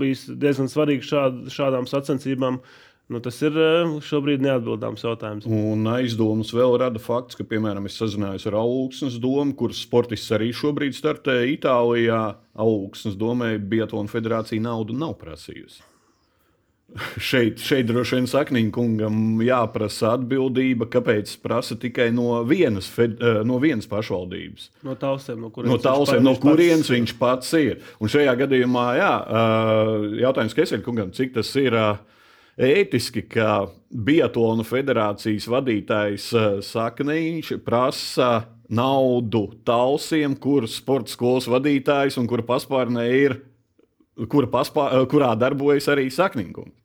bijis 0.01 0.25
diezgan 0.33 0.73
svarīgi 0.73 1.05
šād, 1.05 1.39
šādām 1.53 1.85
sacensībām. 1.91 2.63
Nu, 3.05 3.19
tas 3.21 3.37
ir 3.45 3.53
eh, 3.53 3.91
šobrīd 4.01 4.41
neatbildāms 4.41 5.03
jautājums. 5.05 5.45
Un 5.45 5.85
aizdomas 5.93 6.49
vēl 6.55 6.79
rada 6.81 7.01
fakts, 7.01 7.37
ka, 7.37 7.45
piemēram, 7.45 7.85
es 7.85 7.99
sazinājos 8.01 8.47
ar 8.49 8.57
Augustas 8.63 9.19
domu, 9.21 9.53
kuras 9.57 9.83
sportists 9.85 10.33
arī 10.33 10.49
šobrīd 10.55 10.97
startē 10.97 11.43
Itālijā. 11.51 12.39
Augustas 12.57 13.17
domē, 13.19 13.59
Biatlona 13.61 14.09
federācija 14.09 14.63
naudu 14.63 14.95
nav 14.97 15.19
prasījusi. 15.21 15.83
Šeit, 17.29 17.61
šeit 17.61 17.87
droši 17.89 18.17
vien 18.17 18.27
Sakniņa 18.29 18.73
kungam 18.73 19.15
jāprasa 19.43 20.15
atbildība, 20.15 20.87
kāpēc 20.89 21.35
prasa 21.43 21.77
tikai 21.81 22.07
no 22.15 22.39
vienas, 22.47 22.89
fed, 22.89 23.19
eh, 23.21 23.39
no 23.45 23.59
vienas 23.61 23.89
pašvaldības. 23.91 24.71
No 24.85 24.97
tausiem, 24.97 25.45
no 25.45 25.53
kurienes, 25.53 25.77
no, 25.77 25.81
tausiem, 25.83 26.23
viņš, 26.23 26.25
no 26.25 26.35
kurienes 26.41 26.85
pats... 26.87 26.95
viņš 26.95 27.15
pats 27.21 27.53
ir. 27.61 27.85
Un 28.01 28.13
šajā 28.17 28.33
gadījumā, 28.41 28.89
jā, 28.97 29.13
eh, 29.21 29.95
jautājums 30.25 30.57
Keseļa 30.57 30.85
kungam, 30.89 31.13
cik 31.13 31.37
tas 31.37 31.53
ir 31.61 31.77
ētiski, 32.61 33.25
ka 33.29 33.67
Biatlona 33.91 34.65
federācijas 34.67 35.47
vadītājs 35.51 36.29
eh, 36.35 36.47
Saknīņš 36.65 37.55
prasa 37.65 38.47
naudu 38.69 39.47
talsiem, 39.67 40.37
kuras 40.41 40.79
sporta 40.79 41.13
skolas 41.13 41.49
vadītājs 41.51 42.17
un 42.21 42.29
kura 42.29 42.45
paspārnē 42.47 43.05
ir, 43.13 43.37
kura 44.31 44.49
paspā, 44.51 44.89
eh, 44.95 45.05
kurā 45.11 45.33
darbojas 45.39 45.89
arī 45.91 46.09
Saknīņkungs. 46.13 46.81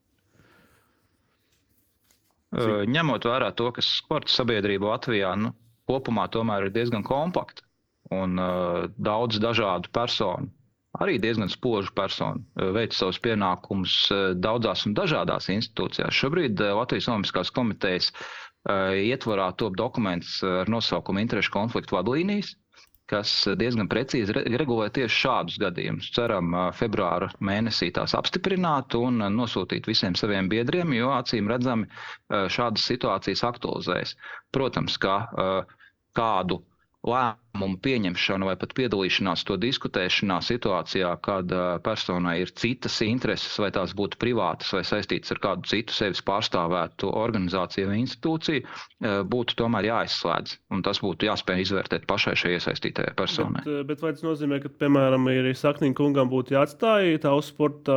Ņemot 2.91 3.27
vērā 3.31 3.53
to, 3.55 3.69
ka 3.71 3.83
sporta 3.85 4.33
sabiedrība 4.35 4.89
Latvijā 4.91 5.37
nu, 5.39 5.53
kopumā 5.87 6.25
tomēr 6.35 6.67
ir 6.67 6.73
diezgan 6.75 7.05
kompakta 7.07 7.63
un 8.11 8.35
uh, 8.43 8.89
daudz 8.99 9.39
dažādu 9.39 9.93
personu 9.95 10.51
arī 10.99 11.19
diezgan 11.23 11.51
spoža 11.51 11.93
persona, 11.95 12.41
eh, 12.59 12.71
veic 12.75 12.95
savus 12.97 13.21
pienākumus 13.23 13.97
eh, 14.11 14.23
daudzās 14.35 14.87
un 14.89 14.95
dažādās 14.99 15.51
institūcijās. 15.55 16.17
Šobrīd 16.17 16.61
eh, 16.61 16.73
Latvijas 16.75 17.11
Olimpiskās 17.13 17.53
komitejas 17.55 18.13
ietvarā 18.61 19.47
top 19.57 19.73
dokuments 19.73 20.43
ar 20.45 20.69
nosaukumu 20.69 21.23
Interešu 21.23 21.49
konfliktu 21.55 21.95
vadlīnijas, 21.97 22.51
kas 23.09 23.31
diezgan 23.57 23.89
precīzi 23.89 24.35
regulē 24.37 24.91
tieši 24.93 25.17
šādus 25.17 25.57
gadījumus. 25.63 26.11
Ceram, 26.13 26.53
februāra 26.77 27.31
mēnesī 27.41 27.89
tās 27.97 28.13
apstiprināt 28.19 28.93
un 29.01 29.25
nosūtīt 29.33 29.89
visiem 29.89 30.13
saviem 30.13 30.53
biedriem, 30.53 30.93
jo 30.93 31.09
acīm 31.17 31.49
redzami 31.49 31.89
šādas 32.29 32.85
situācijas 32.93 33.47
aktualizējas. 33.49 34.13
Protams, 34.53 35.01
ka 35.01 35.17
kādu 36.13 36.61
lēmumu 37.07 37.79
pieņemšanu 37.81 38.49
vai 38.51 38.55
pat 38.61 38.75
piedalīšanās 38.77 39.45
to 39.49 39.57
diskutēšanā 39.61 40.37
situācijā, 40.45 41.13
kad 41.25 41.53
personai 41.85 42.35
ir 42.43 42.53
citas 42.61 42.99
intereses, 43.07 43.57
vai 43.63 43.71
tās 43.73 43.95
būtu 43.97 44.21
privātas 44.21 44.73
vai 44.77 44.83
saistītas 44.85 45.33
ar 45.33 45.41
kādu 45.47 45.71
citu 45.71 45.97
sevis 45.97 46.21
pārstāvētu 46.27 47.09
organizāciju 47.23 47.89
vai 47.89 48.03
institūciju, 48.03 48.67
būtu 49.33 49.57
tomēr 49.63 49.89
jāizslēdz. 49.89 50.59
Un 50.77 50.85
tas 50.87 51.01
būtu 51.01 51.31
jāspēj 51.31 51.65
izvērtēt 51.65 52.07
pašai 52.11 52.37
šai 52.43 52.55
iesaistītajai 52.59 53.17
personai. 53.17 53.65
Bet, 53.65 53.89
bet 53.95 54.05
vai 54.05 54.13
tas 54.17 54.27
nozīmē, 54.27 54.61
ka, 54.61 54.73
piemēram, 54.85 55.29
ir 55.33 55.51
Sakniņa 55.57 55.97
kungam 55.97 56.31
būtu 56.33 56.57
jāatstāj 56.59 57.17
tavs 57.25 57.51
sporta, 57.55 57.97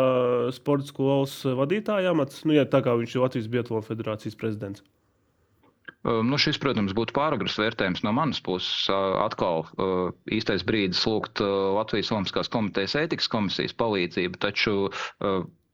sporta 0.55 0.87
skolas 0.89 1.35
vadītāja 1.59 2.15
amats, 2.15 2.45
nu, 2.47 2.55
ja 2.55 2.63
tā 2.67 2.83
kā 2.85 2.95
viņš 2.99 3.15
ir 3.17 3.27
Latvijas 3.27 3.51
Biatlona 3.51 3.87
federācijas 3.91 4.39
prezidents? 4.39 4.83
Nu, 6.03 6.35
šis, 6.41 6.57
protams, 6.59 6.91
būtu 6.97 7.15
pāragrs 7.15 7.55
vērtējums 7.61 8.01
no 8.03 8.11
manas 8.15 8.41
puses. 8.43 8.89
Atkal 9.23 9.61
īstais 10.35 10.65
brīdis 10.67 11.05
lūgt 11.07 11.39
Latvijas 11.77 12.11
Olimpiskās 12.11 12.51
komitejas 12.51 12.97
ētikas 13.05 13.29
komisijas 13.31 13.75
palīdzību, 13.79 14.41
taču 14.43 14.75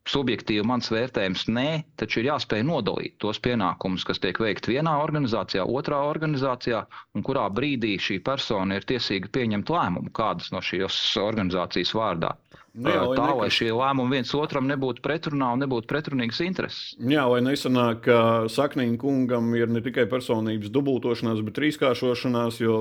subjektīvi 0.10 0.66
mans 0.68 0.89
vērtējums 0.93 1.45
nē, 1.53 1.68
taču 1.99 2.22
ir 2.22 2.30
jāspēj 2.32 2.66
nodalīt 2.68 3.18
tos 3.22 3.39
pienākumus, 3.45 4.05
kas 4.07 4.22
tiek 4.24 4.39
veikti 4.41 4.76
vienā 4.76 4.95
organizācijā, 5.03 5.66
otrā 5.66 6.01
organizācijā, 6.10 6.84
un 7.16 7.26
kurā 7.26 7.47
brīdī 7.53 7.95
šī 8.01 8.20
persona 8.26 8.80
ir 8.80 8.88
tiesīga 8.89 9.32
pieņemt 9.36 9.74
lēmumu 9.74 10.14
kādas 10.16 10.53
no 10.55 10.64
šīs 10.66 10.99
organizācijas 11.22 11.95
vārdā. 11.97 12.36
Nu 12.80 12.91
jā, 12.93 13.01
tā, 13.18 13.30
lai 13.36 13.47
šie 13.51 13.70
lēmumi 13.74 14.20
viens 14.20 14.32
otram 14.38 14.68
nebūtu 14.70 15.01
pretrunā 15.03 15.49
un 15.55 15.64
nebūtu 15.64 15.89
pretrunīgas 15.89 16.41
intereses. 16.45 16.82
Jā, 17.01 17.26
lai 17.32 17.41
nesanāk, 17.43 18.03
ka 18.05 18.20
Sakniņa 18.51 18.99
kungam 19.01 19.49
ir 19.57 19.72
ne 19.74 19.82
tikai 19.84 20.05
personības 20.12 20.72
dubultošanās, 20.74 21.41
bet 21.47 21.57
trīskāršošanās, 21.57 22.60
jo 22.62 22.78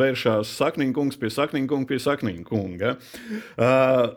vēršās 0.00 0.56
Sakniņa 0.58 0.96
kungs 0.98 1.20
pie 1.20 1.30
Sakniņa 1.36 1.70
kunga 1.70 1.92
pie 1.92 2.00
Sakniņa 2.02 2.44
kunga. 2.50 2.96
Uh, 3.54 4.10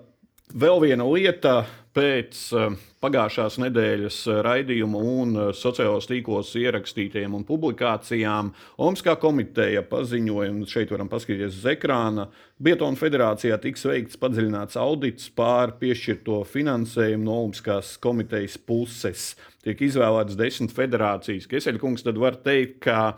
vēl 0.54 0.82
viena 0.86 1.08
lieta 1.10 1.64
pēc 1.94 2.44
uh, 2.58 2.74
pagājušās 3.04 3.58
nedēļas 3.60 4.18
eh, 4.32 4.40
raidījuma 4.46 5.00
un 5.04 5.36
eh, 5.36 5.50
sociālajos 5.58 6.08
tīklos 6.10 6.54
ierakstītajiem 6.60 7.36
un 7.36 7.44
publikācijām. 7.48 8.52
Olimpiskā 8.80 9.18
komiteja 9.20 9.84
paziņoja, 9.90 10.52
un 10.54 10.64
šeit 10.70 10.94
varam 10.94 11.12
paskatīties 11.12 11.60
uz 11.60 11.68
ekrāna, 11.74 12.30
Bietona 12.64 12.96
federācijā 13.00 13.58
tiks 13.60 13.84
veikts 13.90 14.20
padziļināts 14.22 14.80
audits 14.80 15.28
pār 15.36 15.76
piešķirto 15.82 16.40
finansējumu 16.48 17.28
no 17.28 17.40
Olimpiskās 17.42 17.98
komitejas 18.04 18.56
puses. 18.62 19.34
Tiek 19.66 19.84
izvēlētas 19.84 20.40
desmit 20.40 20.76
federācijas. 20.76 21.50
Keseļkungs 21.52 22.08
tad 22.08 22.20
var 22.22 22.40
teikt, 22.46 22.80
ka 22.88 23.18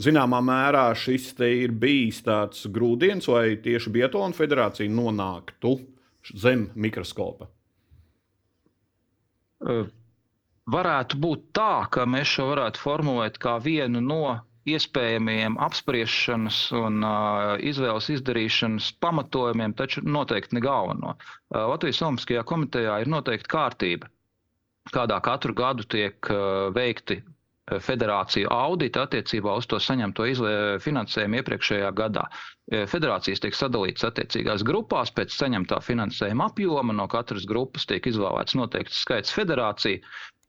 zināmā 0.00 0.40
mērā 0.44 0.88
šis 0.96 1.34
ir 1.44 1.74
bijis 1.76 2.22
tāds 2.24 2.64
grūdienis, 2.72 3.28
lai 3.28 3.58
tieši 3.60 3.92
Bietona 3.98 4.36
federācija 4.36 4.88
nonāktu 4.88 5.76
zem 6.36 6.68
mikroskopa. 6.74 7.48
Varētu 10.68 11.18
būt 11.22 11.48
tā, 11.56 11.88
ka 11.90 12.04
mēs 12.06 12.36
šo 12.36 12.50
varētu 12.52 12.82
formulēt 12.82 13.38
kā 13.42 13.56
vienu 13.64 14.02
no 14.04 14.36
iespējamiem 14.68 15.56
apspriešanas 15.64 16.58
un 16.76 17.00
uh, 17.06 17.54
izvēles 17.64 18.10
izdarīšanas 18.12 18.90
pamatojumiem, 19.00 19.72
taču 19.78 20.02
noteikti 20.04 20.58
ne 20.58 20.62
galveno. 20.64 21.14
Uh, 21.16 21.64
Latvijas 21.72 22.02
Olimpiskajā 22.04 22.44
komitejā 22.48 22.98
ir 23.00 23.08
noteikti 23.08 23.48
kārtība, 23.54 24.10
kādā 24.92 25.18
katru 25.24 25.56
gadu 25.56 25.88
tiek 25.88 26.30
uh, 26.32 26.68
veikti 26.76 27.22
federāciju 27.84 28.48
audita 28.52 29.04
attiecībā 29.06 29.56
uz 29.60 29.66
to 29.70 29.80
saņemto 29.82 30.26
finansējumu 30.84 31.40
iepriekšējā 31.40 31.90
gadā. 31.98 32.24
E, 32.68 32.84
federācijas 32.90 33.42
tiek 33.44 33.56
sadalītas 33.56 34.08
attiecīgās 34.10 34.64
grupās 34.68 35.12
pēc 35.16 35.34
saņemtā 35.36 35.80
finansējuma 35.84 36.48
apjoma. 36.50 36.96
No 36.96 37.08
katras 37.12 37.46
grupas 37.48 37.86
tiek 37.88 38.08
izvēlēts 38.10 38.56
noteikts 38.58 39.04
skaits 39.04 39.34
federāciju. 39.36 40.02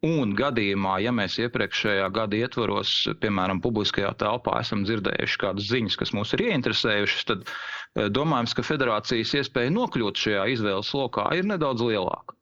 Un 0.07 0.31
gadījumā, 0.39 0.93
ja 1.03 1.11
mēs 1.11 1.33
iepriekšējā 1.43 2.05
gada 2.15 2.37
ietvaros, 2.39 2.91
piemēram, 3.19 3.59
publiskajā 3.59 4.13
telpā 4.21 4.61
esam 4.61 4.85
dzirdējuši 4.87 5.41
kādas 5.41 5.67
ziņas, 5.73 5.97
kas 5.99 6.13
mūs 6.15 6.31
ir 6.37 6.45
ieinteresējušas, 6.45 7.25
tad 7.27 7.43
e, 7.43 8.07
domājams, 8.07 8.55
ka 8.55 8.63
federācijas 8.63 9.35
iespēja 9.41 9.75
nokļūt 9.75 10.23
šajā 10.23 10.45
izvēles 10.55 10.93
lokā 10.95 11.27
ir 11.35 11.51
nedaudz 11.51 11.83
lielāka. 11.83 12.37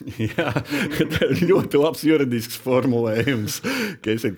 Jā, 0.30 0.52
ļoti 1.44 1.80
labs 1.80 2.02
juridisks 2.06 2.56
formulējums. 2.64 3.58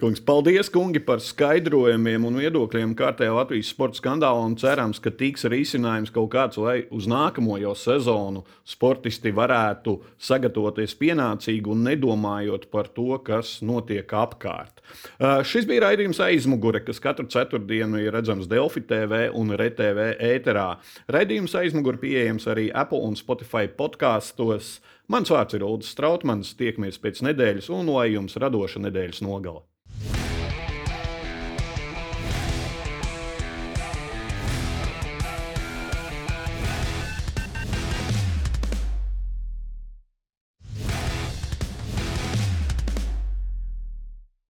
Kungs. 0.01 0.23
Paldies, 0.27 0.71
kungi, 0.73 1.03
par 1.05 1.23
skaidrojumiem 1.23 2.27
un 2.27 2.39
viedokļiem 2.41 2.95
kārtējā 2.99 3.35
Latvijas 3.37 3.71
sporta 3.71 4.01
skandālā. 4.01 4.43
Cerams, 4.59 4.99
ka 5.03 5.13
tiks 5.15 5.47
risinājums 5.51 6.13
kaut 6.15 6.33
kāds, 6.35 6.59
lai 6.59 6.83
uz 6.95 7.07
nākamo 7.11 7.59
jau 7.63 7.75
sezonu 7.79 8.43
sportisti 8.67 9.33
varētu 9.35 9.99
sagatavoties 10.23 10.97
pienācīgi 10.99 11.71
un 11.71 11.85
nedomājot 11.87 12.67
par 12.73 12.91
to, 12.97 13.15
kas 13.23 13.61
notiek 13.63 14.11
apkārt. 14.19 14.83
Šis 15.47 15.69
bija 15.71 15.87
raidījums 15.87 16.21
aizmugure, 16.25 16.83
kas 16.83 17.01
katru 17.03 17.29
ceturtdienu 17.31 18.03
ir 18.03 18.15
redzams 18.17 18.51
Delfi 18.51 18.83
TV 18.89 19.29
un 19.39 19.55
RTV 19.55 20.17
ēterā. 20.33 20.73
Raidījums 21.13 21.55
aizmugure 21.61 22.03
pieejams 22.03 22.49
arī 22.51 22.71
Apple 22.75 23.05
un 23.07 23.15
Spotify 23.19 23.69
podkāstos. 23.71 24.81
Mans 25.13 25.29
vārds 25.29 25.53
ir 25.53 25.65
Ulrichs 25.67 25.91
Strautmans. 25.93 26.55
Tiekamies 26.57 26.97
pēc 27.03 27.21
nedēļas, 27.27 27.69
un 27.77 27.91
lai 27.93 28.07
jums 28.15 28.39
radoša 28.41 28.81
nedēļas 28.87 29.21
nogala! 29.27 29.61